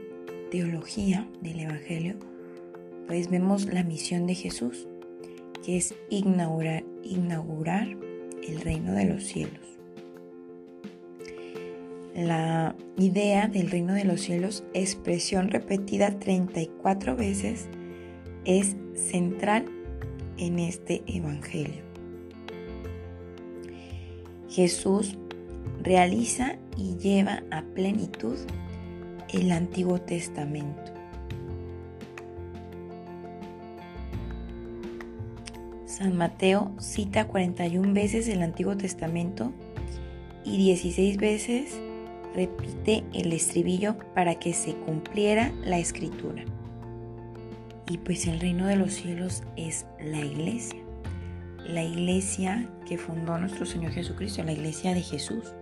teología 0.52 1.28
del 1.40 1.58
Evangelio, 1.58 2.14
pues 3.08 3.28
vemos 3.30 3.66
la 3.66 3.82
misión 3.82 4.28
de 4.28 4.36
Jesús, 4.36 4.86
que 5.64 5.76
es 5.76 5.96
inaugurar, 6.08 6.84
inaugurar 7.02 7.88
el 8.46 8.60
reino 8.60 8.92
de 8.92 9.06
los 9.06 9.24
cielos. 9.24 9.66
La 12.14 12.76
idea 12.96 13.48
del 13.48 13.72
reino 13.72 13.94
de 13.94 14.04
los 14.04 14.20
cielos, 14.20 14.62
expresión 14.72 15.50
repetida 15.50 16.20
34 16.20 17.16
veces, 17.16 17.66
es 18.44 18.76
central 18.94 19.64
en 20.38 20.60
este 20.60 21.02
Evangelio. 21.08 21.82
Jesús 24.48 25.18
realiza 25.82 26.56
y 26.76 26.96
lleva 26.96 27.42
a 27.50 27.62
plenitud 27.62 28.36
el 29.32 29.52
Antiguo 29.52 30.00
Testamento. 30.00 30.92
San 35.86 36.16
Mateo 36.16 36.72
cita 36.78 37.26
41 37.26 37.94
veces 37.94 38.28
el 38.28 38.42
Antiguo 38.42 38.76
Testamento 38.76 39.52
y 40.44 40.58
16 40.58 41.16
veces 41.16 41.80
repite 42.34 43.02
el 43.14 43.32
estribillo 43.32 43.96
para 44.14 44.34
que 44.34 44.52
se 44.52 44.74
cumpliera 44.74 45.52
la 45.64 45.78
escritura. 45.78 46.44
Y 47.88 47.98
pues 47.98 48.26
el 48.26 48.40
reino 48.40 48.66
de 48.66 48.76
los 48.76 48.92
cielos 48.92 49.42
es 49.56 49.86
la 49.98 50.20
iglesia, 50.20 50.80
la 51.64 51.82
iglesia 51.82 52.68
que 52.86 52.98
fundó 52.98 53.38
nuestro 53.38 53.64
Señor 53.64 53.92
Jesucristo, 53.92 54.42
la 54.42 54.52
iglesia 54.52 54.92
de 54.92 55.02
Jesús. 55.02 55.54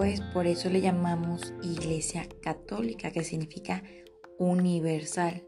Pues 0.00 0.22
por 0.32 0.46
eso 0.46 0.70
le 0.70 0.80
llamamos 0.80 1.52
Iglesia 1.62 2.26
Católica, 2.40 3.10
que 3.10 3.22
significa 3.22 3.82
universal, 4.38 5.44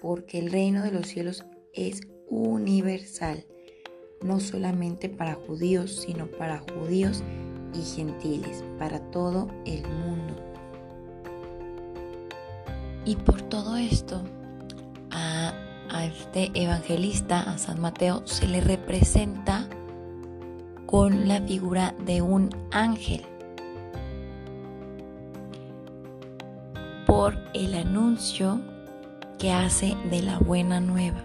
porque 0.00 0.38
el 0.38 0.52
reino 0.52 0.84
de 0.84 0.92
los 0.92 1.08
cielos 1.08 1.44
es 1.74 2.02
universal, 2.28 3.44
no 4.22 4.38
solamente 4.38 5.08
para 5.08 5.34
judíos, 5.34 6.04
sino 6.06 6.28
para 6.28 6.60
judíos 6.60 7.24
y 7.74 7.82
gentiles, 7.82 8.62
para 8.78 9.00
todo 9.10 9.48
el 9.66 9.82
mundo. 9.82 10.44
Y 13.04 13.16
por 13.16 13.42
todo 13.42 13.76
esto, 13.76 14.22
a, 15.10 15.52
a 15.90 16.06
este 16.06 16.52
evangelista, 16.54 17.40
a 17.40 17.58
San 17.58 17.80
Mateo, 17.80 18.24
se 18.28 18.46
le 18.46 18.60
representa 18.60 19.68
con 20.86 21.26
la 21.26 21.42
figura 21.42 21.96
de 22.06 22.22
un 22.22 22.50
ángel. 22.70 23.26
Por 27.18 27.36
el 27.52 27.74
anuncio 27.74 28.60
que 29.40 29.50
hace 29.50 29.96
de 30.08 30.22
la 30.22 30.38
buena 30.38 30.78
nueva. 30.78 31.20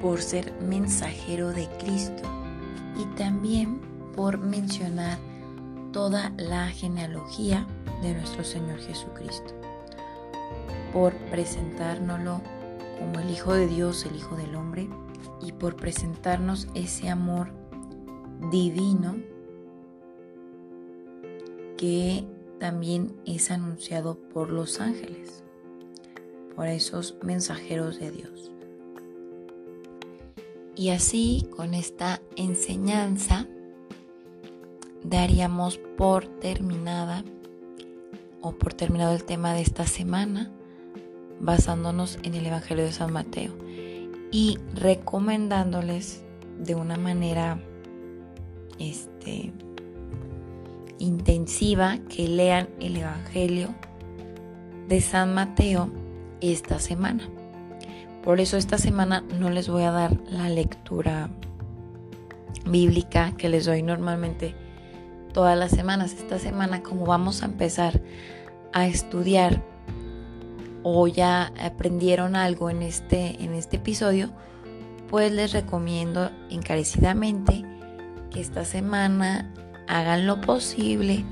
Por 0.00 0.22
ser 0.22 0.52
mensajero 0.60 1.50
de 1.50 1.66
Cristo. 1.80 2.22
Y 2.96 3.04
también 3.16 3.80
por 4.14 4.38
mencionar 4.38 5.18
toda 5.92 6.32
la 6.36 6.68
genealogía 6.68 7.66
de 8.00 8.14
nuestro 8.14 8.44
Señor 8.44 8.78
Jesucristo. 8.78 9.54
Por 10.92 11.14
presentárnoslo 11.32 12.42
como 13.00 13.18
el 13.18 13.28
Hijo 13.28 13.54
de 13.54 13.66
Dios, 13.66 14.06
el 14.06 14.14
Hijo 14.14 14.36
del 14.36 14.54
Hombre, 14.54 14.88
y 15.44 15.50
por 15.50 15.74
presentarnos 15.74 16.68
ese 16.76 17.08
amor 17.10 17.48
divino 18.52 19.16
que 21.76 22.24
también 22.62 23.16
es 23.26 23.50
anunciado 23.50 24.14
por 24.32 24.52
los 24.52 24.78
ángeles, 24.78 25.42
por 26.54 26.68
esos 26.68 27.16
mensajeros 27.20 27.98
de 27.98 28.12
Dios. 28.12 28.52
Y 30.76 30.90
así, 30.90 31.48
con 31.56 31.74
esta 31.74 32.22
enseñanza, 32.36 33.48
daríamos 35.02 35.78
por 35.98 36.28
terminada 36.38 37.24
o 38.42 38.52
por 38.52 38.74
terminado 38.74 39.16
el 39.16 39.24
tema 39.24 39.54
de 39.54 39.62
esta 39.62 39.84
semana 39.84 40.52
basándonos 41.40 42.20
en 42.22 42.36
el 42.36 42.46
Evangelio 42.46 42.84
de 42.84 42.92
San 42.92 43.12
Mateo 43.12 43.56
y 44.30 44.60
recomendándoles 44.74 46.22
de 46.60 46.76
una 46.76 46.96
manera 46.96 47.60
este, 48.78 49.52
intensiva 51.02 51.98
que 52.08 52.28
lean 52.28 52.68
el 52.80 52.96
Evangelio 52.96 53.74
de 54.88 55.00
San 55.00 55.34
Mateo 55.34 55.90
esta 56.40 56.78
semana. 56.78 57.28
Por 58.22 58.38
eso 58.40 58.56
esta 58.56 58.78
semana 58.78 59.24
no 59.40 59.50
les 59.50 59.68
voy 59.68 59.82
a 59.82 59.90
dar 59.90 60.16
la 60.30 60.48
lectura 60.48 61.28
bíblica 62.64 63.32
que 63.36 63.48
les 63.48 63.64
doy 63.64 63.82
normalmente 63.82 64.54
todas 65.32 65.58
las 65.58 65.72
semanas. 65.72 66.12
Esta 66.12 66.38
semana 66.38 66.84
como 66.84 67.04
vamos 67.04 67.42
a 67.42 67.46
empezar 67.46 68.00
a 68.72 68.86
estudiar 68.86 69.60
o 70.84 71.08
ya 71.08 71.52
aprendieron 71.60 72.36
algo 72.36 72.70
en 72.70 72.82
este, 72.82 73.42
en 73.42 73.54
este 73.54 73.76
episodio, 73.78 74.30
pues 75.10 75.32
les 75.32 75.52
recomiendo 75.52 76.30
encarecidamente 76.48 77.64
que 78.30 78.40
esta 78.40 78.64
semana 78.64 79.52
hagan 79.88 80.26
lo 80.26 80.40
posible 80.40 81.24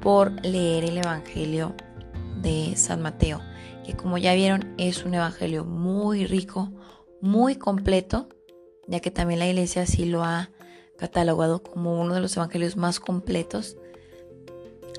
por 0.00 0.44
leer 0.44 0.84
el 0.84 0.98
Evangelio 0.98 1.74
de 2.40 2.74
San 2.76 3.02
Mateo, 3.02 3.40
que 3.84 3.94
como 3.94 4.18
ya 4.18 4.34
vieron 4.34 4.74
es 4.78 5.04
un 5.04 5.14
Evangelio 5.14 5.64
muy 5.64 6.26
rico, 6.26 6.70
muy 7.20 7.56
completo, 7.56 8.28
ya 8.86 9.00
que 9.00 9.10
también 9.10 9.40
la 9.40 9.48
iglesia 9.48 9.82
así 9.82 10.04
lo 10.04 10.24
ha 10.24 10.50
catalogado 10.98 11.62
como 11.62 12.00
uno 12.00 12.14
de 12.14 12.20
los 12.20 12.36
evangelios 12.36 12.76
más 12.76 12.98
completos 13.00 13.76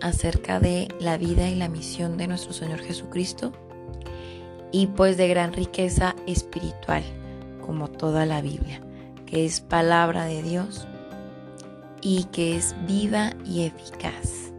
acerca 0.02 0.60
de 0.60 0.88
la 1.00 1.18
vida 1.18 1.50
y 1.50 1.56
la 1.56 1.68
misión 1.68 2.18
de 2.18 2.28
nuestro 2.28 2.54
Señor 2.54 2.80
Jesucristo 2.80 3.52
y 4.72 4.88
pues 4.88 5.18
de 5.18 5.28
gran 5.28 5.54
riqueza 5.54 6.16
espiritual, 6.26 7.04
como 7.66 7.90
toda 7.90 8.26
la 8.26 8.42
Biblia, 8.42 8.82
que 9.26 9.46
es 9.46 9.60
palabra 9.60 10.26
de 10.26 10.42
Dios 10.42 10.88
y 12.02 12.26
que 12.26 12.56
es 12.56 12.76
viva 12.88 13.34
y 13.46 13.64
eficaz 13.64 14.52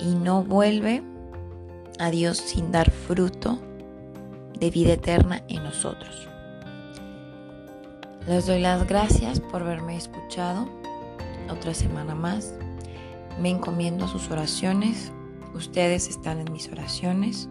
y 0.00 0.14
no 0.14 0.42
vuelve 0.42 1.02
a 1.98 2.10
Dios 2.10 2.38
sin 2.38 2.70
dar 2.70 2.90
fruto 2.90 3.58
de 4.58 4.70
vida 4.70 4.94
eterna 4.94 5.42
en 5.48 5.62
nosotros. 5.64 6.28
Les 8.26 8.46
doy 8.46 8.60
las 8.60 8.86
gracias 8.86 9.40
por 9.40 9.62
haberme 9.62 9.96
escuchado 9.96 10.68
otra 11.50 11.74
semana 11.74 12.14
más. 12.14 12.54
Me 13.40 13.50
encomiendo 13.50 14.04
a 14.04 14.08
sus 14.08 14.30
oraciones. 14.30 15.12
Ustedes 15.54 16.08
están 16.08 16.40
en 16.40 16.52
mis 16.52 16.70
oraciones. 16.70 17.48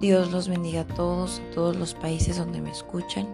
Dios 0.00 0.32
los 0.32 0.48
bendiga 0.48 0.82
a 0.82 0.86
todos, 0.86 1.40
a 1.40 1.54
todos 1.54 1.76
los 1.76 1.94
países 1.94 2.36
donde 2.36 2.60
me 2.60 2.70
escuchan. 2.70 3.28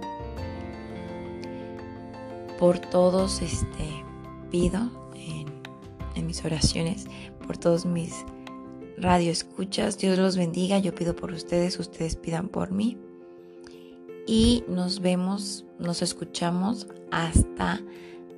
Por 2.58 2.78
todos 2.78 3.40
este, 3.40 4.04
pido 4.50 4.90
en, 5.14 6.26
mis 6.26 6.44
oraciones, 6.44 7.06
por 7.46 7.56
todos 7.56 7.86
mis 7.86 8.24
radio 8.98 9.32
escuchas. 9.32 9.96
Dios 9.98 10.18
los 10.18 10.36
bendiga. 10.36 10.78
Yo 10.78 10.94
pido 10.94 11.16
por 11.16 11.32
ustedes, 11.32 11.78
ustedes 11.78 12.14
pidan 12.16 12.48
por 12.48 12.70
mí 12.70 12.98
y 14.26 14.62
nos 14.68 15.00
vemos, 15.00 15.64
nos 15.78 16.02
escuchamos 16.02 16.86
hasta 17.10 17.80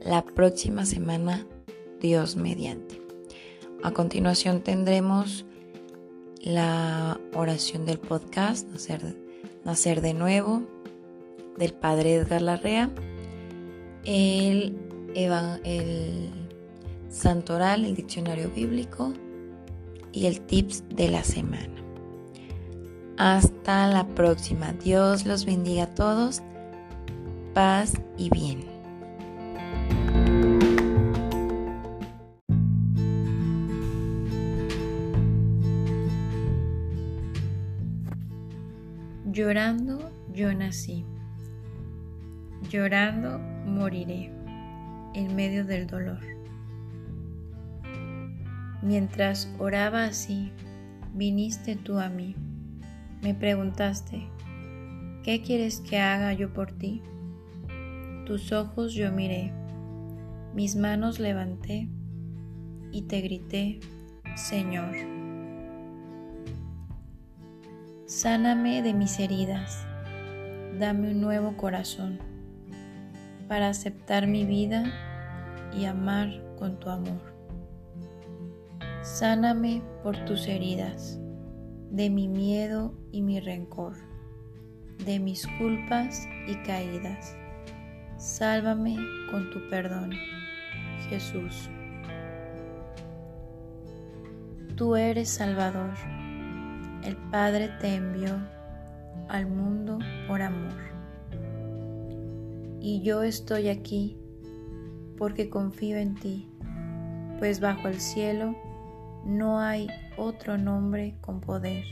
la 0.03 0.25
próxima 0.25 0.87
semana, 0.87 1.47
Dios 2.01 2.37
mediante. 2.37 3.01
A 3.83 3.91
continuación 3.91 4.63
tendremos 4.63 5.45
la 6.41 7.21
oración 7.35 7.85
del 7.85 7.99
podcast, 7.99 8.69
Nacer, 8.69 9.17
nacer 9.65 10.01
de 10.01 10.15
nuevo, 10.15 10.63
del 11.59 11.75
Padre 11.75 12.15
Edgar 12.15 12.43
Larrea, 12.43 12.91
el, 14.05 14.77
el 15.15 16.31
Santoral, 17.09 17.85
el 17.85 17.95
diccionario 17.95 18.51
bíblico 18.51 19.13
y 20.13 20.27
el 20.27 20.41
tips 20.41 20.85
de 20.89 21.09
la 21.09 21.23
semana. 21.25 21.75
Hasta 23.19 23.87
la 23.89 24.07
próxima. 24.07 24.73
Dios 24.73 25.27
los 25.27 25.45
bendiga 25.45 25.85
a 25.85 25.95
todos. 25.95 26.43
Paz 27.55 27.95
y 28.17 28.31
bien. 28.31 28.65
Llorando 39.27 40.11
yo 40.33 40.53
nací. 40.55 41.05
Llorando 42.71 43.39
moriré 43.67 44.42
en 45.15 45.35
medio 45.37 45.65
del 45.65 45.87
dolor. 45.87 46.21
Mientras 48.83 49.53
oraba 49.59 50.05
así, 50.05 50.53
viniste 51.15 51.77
tú 51.77 51.99
a 51.99 52.09
mí 52.09 52.35
me 53.23 53.35
preguntaste, 53.35 54.27
¿qué 55.23 55.43
quieres 55.43 55.79
que 55.81 56.01
haga 56.01 56.33
yo 56.33 56.53
por 56.53 56.73
ti? 56.73 57.03
Tus 58.27 58.51
ojos 58.51 58.95
yo 58.95 59.13
miré, 59.13 59.53
mis 60.55 60.75
manos 60.75 61.21
levanté 61.21 61.89
y 62.91 63.03
te 63.03 63.21
grité, 63.21 63.79
Señor. 64.35 64.97
Sáname 68.07 68.83
de 68.83 68.93
mis 68.93 69.21
heridas, 69.21 69.87
dame 70.81 71.13
un 71.13 71.21
nuevo 71.21 71.57
corazón 71.57 72.19
para 73.53 73.69
aceptar 73.69 74.27
mi 74.27 74.47
vida 74.47 74.83
y 75.77 75.85
amar 75.85 76.31
con 76.59 76.81
tu 76.81 76.89
amor. 76.89 77.21
Sáname 79.03 79.83
por 80.03 80.17
tus 80.25 80.49
heridas 80.49 81.21
de 81.91 82.09
mi 82.09 82.29
miedo 82.29 82.95
y 83.11 83.21
mi 83.21 83.41
rencor, 83.41 83.93
de 85.05 85.19
mis 85.19 85.47
culpas 85.59 86.27
y 86.47 86.55
caídas. 86.63 87.37
Sálvame 88.17 88.97
con 89.31 89.51
tu 89.51 89.69
perdón, 89.69 90.13
Jesús. 91.11 91.69
Tú 94.77 94.97
eres 94.97 95.29
Salvador. 95.29 95.93
El 97.05 97.19
Padre 97.31 97.69
te 97.83 97.97
envió 97.97 98.35
al 99.29 99.47
mundo 99.47 99.99
por 100.27 100.41
amor. 100.41 100.92
Y 102.85 103.01
yo 103.03 103.23
estoy 103.23 103.69
aquí 103.69 104.17
porque 105.17 105.49
confío 105.49 105.99
en 105.99 106.17
ti, 106.17 106.49
pues 107.39 107.61
bajo 107.61 107.87
el 107.87 108.01
cielo 108.01 108.57
no 109.25 109.61
hay 109.61 109.87
otro 110.17 110.59
nombre 110.59 111.15
con 111.21 111.41
poder. 111.41 111.85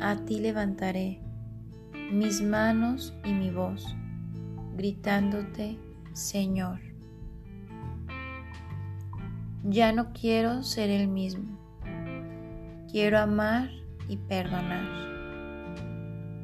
A 0.00 0.16
ti 0.16 0.40
levantaré 0.40 1.22
mis 2.12 2.42
manos 2.42 3.16
y 3.24 3.32
mi 3.32 3.50
voz, 3.50 3.96
gritándote, 4.76 5.78
Señor. 6.12 6.80
Ya 9.64 9.92
no 9.92 10.12
quiero 10.12 10.62
ser 10.62 10.90
el 10.90 11.08
mismo. 11.08 11.58
Quiero 12.92 13.18
amar 13.18 13.70
y 14.10 14.18
perdonar. 14.18 14.84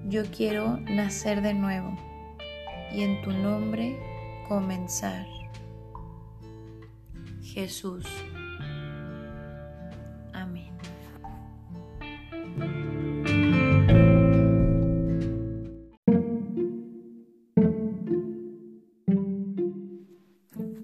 Yo 0.08 0.22
quiero 0.34 0.78
nacer 0.80 1.42
de 1.42 1.52
nuevo 1.52 1.94
y 2.94 3.02
en 3.02 3.20
tu 3.22 3.32
nombre 3.32 3.98
comenzar. 4.48 5.26
Jesús. 7.42 8.04
Amén. 10.32 10.72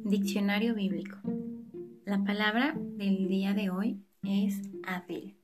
Diccionario 0.04 0.74
bíblico. 0.74 1.18
La 2.04 2.24
palabra 2.24 2.74
del 2.76 3.28
día 3.28 3.54
de 3.54 3.70
hoy 3.70 4.00
es 4.24 4.60
Abel, 4.84 5.36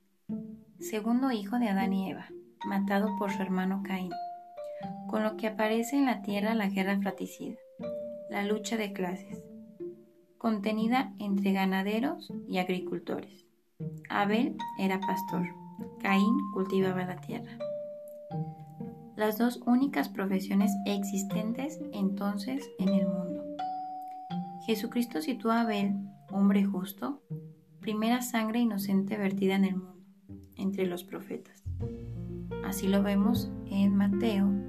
segundo 0.81 1.31
hijo 1.31 1.59
de 1.61 1.69
Adán 1.69 1.93
y 1.93 2.11
Eva, 2.11 2.27
matado 2.67 3.17
por 3.19 3.31
su 3.31 3.41
hermano 3.41 3.83
Caín, 3.85 4.11
con 5.17 5.23
lo 5.23 5.39
que 5.39 5.47
aparece 5.47 5.97
en 5.97 6.05
la 6.05 6.21
tierra 6.21 6.55
la 6.55 6.69
guerra 6.69 6.99
fratricida, 7.01 7.57
la 8.29 8.45
lucha 8.45 8.77
de 8.77 8.93
clases, 8.93 9.43
contenida 10.37 11.15
entre 11.19 11.53
ganaderos 11.53 12.31
y 12.51 12.59
agricultores. 12.59 13.47
Abel 14.11 14.59
era 14.79 15.01
pastor, 15.01 15.47
Caín 16.03 16.37
cultivaba 16.53 17.07
la 17.07 17.17
tierra. 17.17 17.57
Las 19.17 19.39
dos 19.39 19.63
únicas 19.65 20.11
profesiones 20.11 20.71
existentes 20.85 21.81
entonces 21.95 22.69
en 22.79 22.91
el 22.91 23.09
mundo. 23.09 23.43
Jesucristo 24.67 25.23
sitúa 25.23 25.61
a 25.61 25.63
Abel 25.63 25.95
hombre 26.31 26.63
justo, 26.67 27.23
primera 27.81 28.21
sangre 28.21 28.59
inocente 28.59 29.17
vertida 29.17 29.55
en 29.55 29.65
el 29.65 29.77
mundo, 29.77 30.05
entre 30.57 30.85
los 30.85 31.05
profetas. 31.05 31.65
Así 32.67 32.87
lo 32.87 33.03
vemos 33.03 33.51
en 33.71 33.97
Mateo 33.97 34.66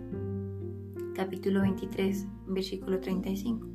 capítulo 1.17 1.61
23, 1.61 2.27
versículo 2.45 2.99
35. 2.99 3.67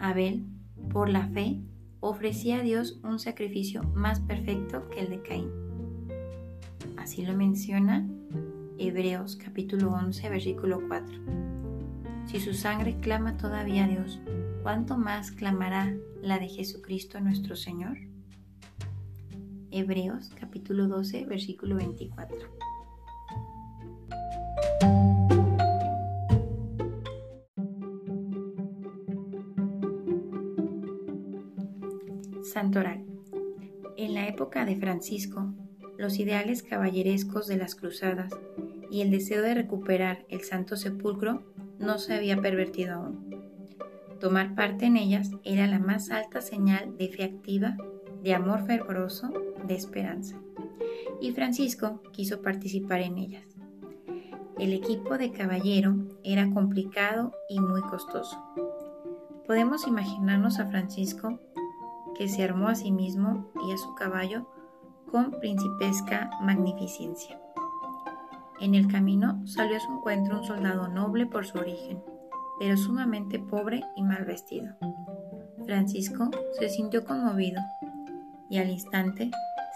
Abel, 0.00 0.44
por 0.92 1.08
la 1.08 1.28
fe, 1.28 1.60
ofrecía 2.00 2.56
a 2.56 2.62
Dios 2.62 2.98
un 3.04 3.20
sacrificio 3.20 3.84
más 3.94 4.18
perfecto 4.18 4.90
que 4.90 4.98
el 4.98 5.10
de 5.10 5.22
Caín. 5.22 5.48
Así 6.96 7.24
lo 7.24 7.36
menciona 7.36 8.04
Hebreos 8.78 9.36
capítulo 9.36 9.92
11, 9.92 10.28
versículo 10.28 10.82
4. 10.88 11.20
Si 12.26 12.40
su 12.40 12.52
sangre 12.52 12.98
clama 12.98 13.36
todavía 13.36 13.84
a 13.84 13.88
Dios, 13.88 14.20
¿cuánto 14.64 14.98
más 14.98 15.30
clamará 15.30 15.96
la 16.20 16.40
de 16.40 16.48
Jesucristo 16.48 17.20
nuestro 17.20 17.54
Señor? 17.54 17.96
Hebreos 19.70 20.32
capítulo 20.34 20.88
12, 20.88 21.26
versículo 21.26 21.76
24. 21.76 22.65
En 33.96 34.14
la 34.14 34.26
época 34.26 34.64
de 34.64 34.74
Francisco, 34.74 35.54
los 35.98 36.18
ideales 36.18 36.64
caballerescos 36.64 37.46
de 37.46 37.56
las 37.56 37.76
cruzadas 37.76 38.32
y 38.90 39.02
el 39.02 39.12
deseo 39.12 39.40
de 39.42 39.54
recuperar 39.54 40.24
el 40.28 40.40
Santo 40.40 40.76
Sepulcro 40.76 41.44
no 41.78 41.98
se 41.98 42.14
había 42.14 42.40
pervertido 42.40 42.94
aún. 42.94 43.36
Tomar 44.18 44.56
parte 44.56 44.86
en 44.86 44.96
ellas 44.96 45.30
era 45.44 45.68
la 45.68 45.78
más 45.78 46.10
alta 46.10 46.40
señal 46.40 46.96
de 46.98 47.08
fe 47.08 47.22
activa, 47.22 47.76
de 48.24 48.34
amor 48.34 48.66
fervoroso, 48.66 49.30
de 49.64 49.74
esperanza. 49.74 50.36
Y 51.20 51.30
Francisco 51.30 52.02
quiso 52.12 52.42
participar 52.42 53.00
en 53.02 53.18
ellas. 53.18 53.46
El 54.58 54.72
equipo 54.72 55.18
de 55.18 55.30
caballero 55.30 55.94
era 56.24 56.50
complicado 56.50 57.32
y 57.48 57.60
muy 57.60 57.82
costoso. 57.82 58.36
Podemos 59.46 59.86
imaginarnos 59.86 60.58
a 60.58 60.66
Francisco 60.66 61.38
que 62.16 62.28
se 62.28 62.42
armó 62.42 62.68
a 62.68 62.74
sí 62.74 62.90
mismo 62.90 63.50
y 63.66 63.72
a 63.72 63.78
su 63.78 63.94
caballo 63.94 64.46
con 65.10 65.32
principesca 65.40 66.30
magnificencia. 66.42 67.40
En 68.60 68.74
el 68.74 68.88
camino 68.88 69.46
salió 69.46 69.76
a 69.76 69.80
su 69.80 69.92
encuentro 69.92 70.38
un 70.38 70.44
soldado 70.44 70.88
noble 70.88 71.26
por 71.26 71.46
su 71.46 71.58
origen, 71.58 72.02
pero 72.58 72.76
sumamente 72.76 73.38
pobre 73.38 73.82
y 73.96 74.02
mal 74.02 74.24
vestido. 74.24 74.74
Francisco 75.66 76.30
se 76.58 76.68
sintió 76.68 77.04
conmovido 77.04 77.60
y 78.48 78.58
al 78.58 78.70
instante 78.70 79.30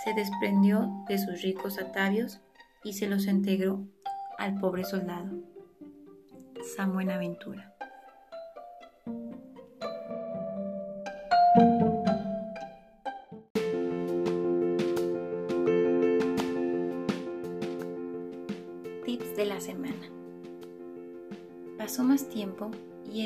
se 0.04 0.14
desprendió 0.14 1.04
de 1.08 1.18
sus 1.18 1.42
ricos 1.42 1.78
atavios 1.78 2.40
y 2.84 2.94
se 2.94 3.06
los 3.06 3.26
entregó 3.26 3.86
al 4.38 4.58
pobre 4.58 4.84
soldado. 4.84 5.30
San 6.76 6.92
Buenaventura. 6.94 7.74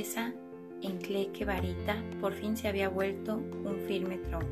Esa 0.00 0.32
encleque 0.82 1.44
varita 1.44 2.02
por 2.20 2.34
fin 2.34 2.56
se 2.56 2.68
había 2.68 2.88
vuelto 2.88 3.36
un 3.36 3.76
firme 3.86 4.18
tronco, 4.18 4.46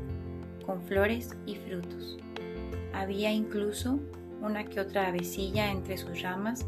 con 0.65 0.81
flores 0.81 1.35
y 1.45 1.55
frutos. 1.55 2.17
Había 2.93 3.31
incluso 3.31 3.99
una 4.41 4.65
que 4.65 4.79
otra 4.79 5.07
avecilla 5.07 5.71
entre 5.71 5.97
sus 5.97 6.21
ramas 6.21 6.65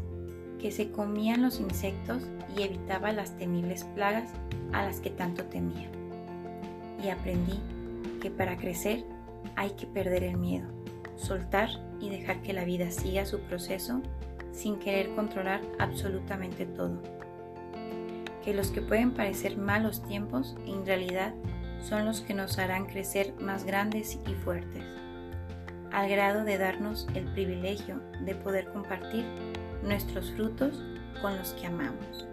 que 0.60 0.70
se 0.70 0.90
comían 0.90 1.42
los 1.42 1.60
insectos 1.60 2.22
y 2.56 2.62
evitaba 2.62 3.12
las 3.12 3.36
temibles 3.36 3.84
plagas 3.94 4.30
a 4.72 4.84
las 4.84 5.00
que 5.00 5.10
tanto 5.10 5.44
temía. 5.44 5.90
Y 7.04 7.08
aprendí 7.08 7.60
que 8.20 8.30
para 8.30 8.56
crecer 8.56 9.04
hay 9.54 9.70
que 9.70 9.86
perder 9.86 10.24
el 10.24 10.38
miedo, 10.38 10.66
soltar 11.16 11.68
y 12.00 12.08
dejar 12.08 12.42
que 12.42 12.52
la 12.52 12.64
vida 12.64 12.90
siga 12.90 13.26
su 13.26 13.40
proceso 13.40 14.00
sin 14.52 14.78
querer 14.78 15.14
controlar 15.14 15.60
absolutamente 15.78 16.64
todo 16.64 17.02
que 18.46 18.54
los 18.54 18.70
que 18.70 18.80
pueden 18.80 19.10
parecer 19.10 19.58
malos 19.58 20.06
tiempos 20.06 20.56
en 20.66 20.86
realidad 20.86 21.34
son 21.80 22.04
los 22.04 22.20
que 22.20 22.32
nos 22.32 22.58
harán 22.58 22.86
crecer 22.86 23.34
más 23.40 23.64
grandes 23.64 24.20
y 24.24 24.34
fuertes, 24.34 24.84
al 25.90 26.08
grado 26.08 26.44
de 26.44 26.56
darnos 26.56 27.08
el 27.16 27.24
privilegio 27.32 28.00
de 28.24 28.36
poder 28.36 28.68
compartir 28.68 29.24
nuestros 29.82 30.30
frutos 30.30 30.80
con 31.20 31.36
los 31.36 31.54
que 31.54 31.66
amamos. 31.66 32.28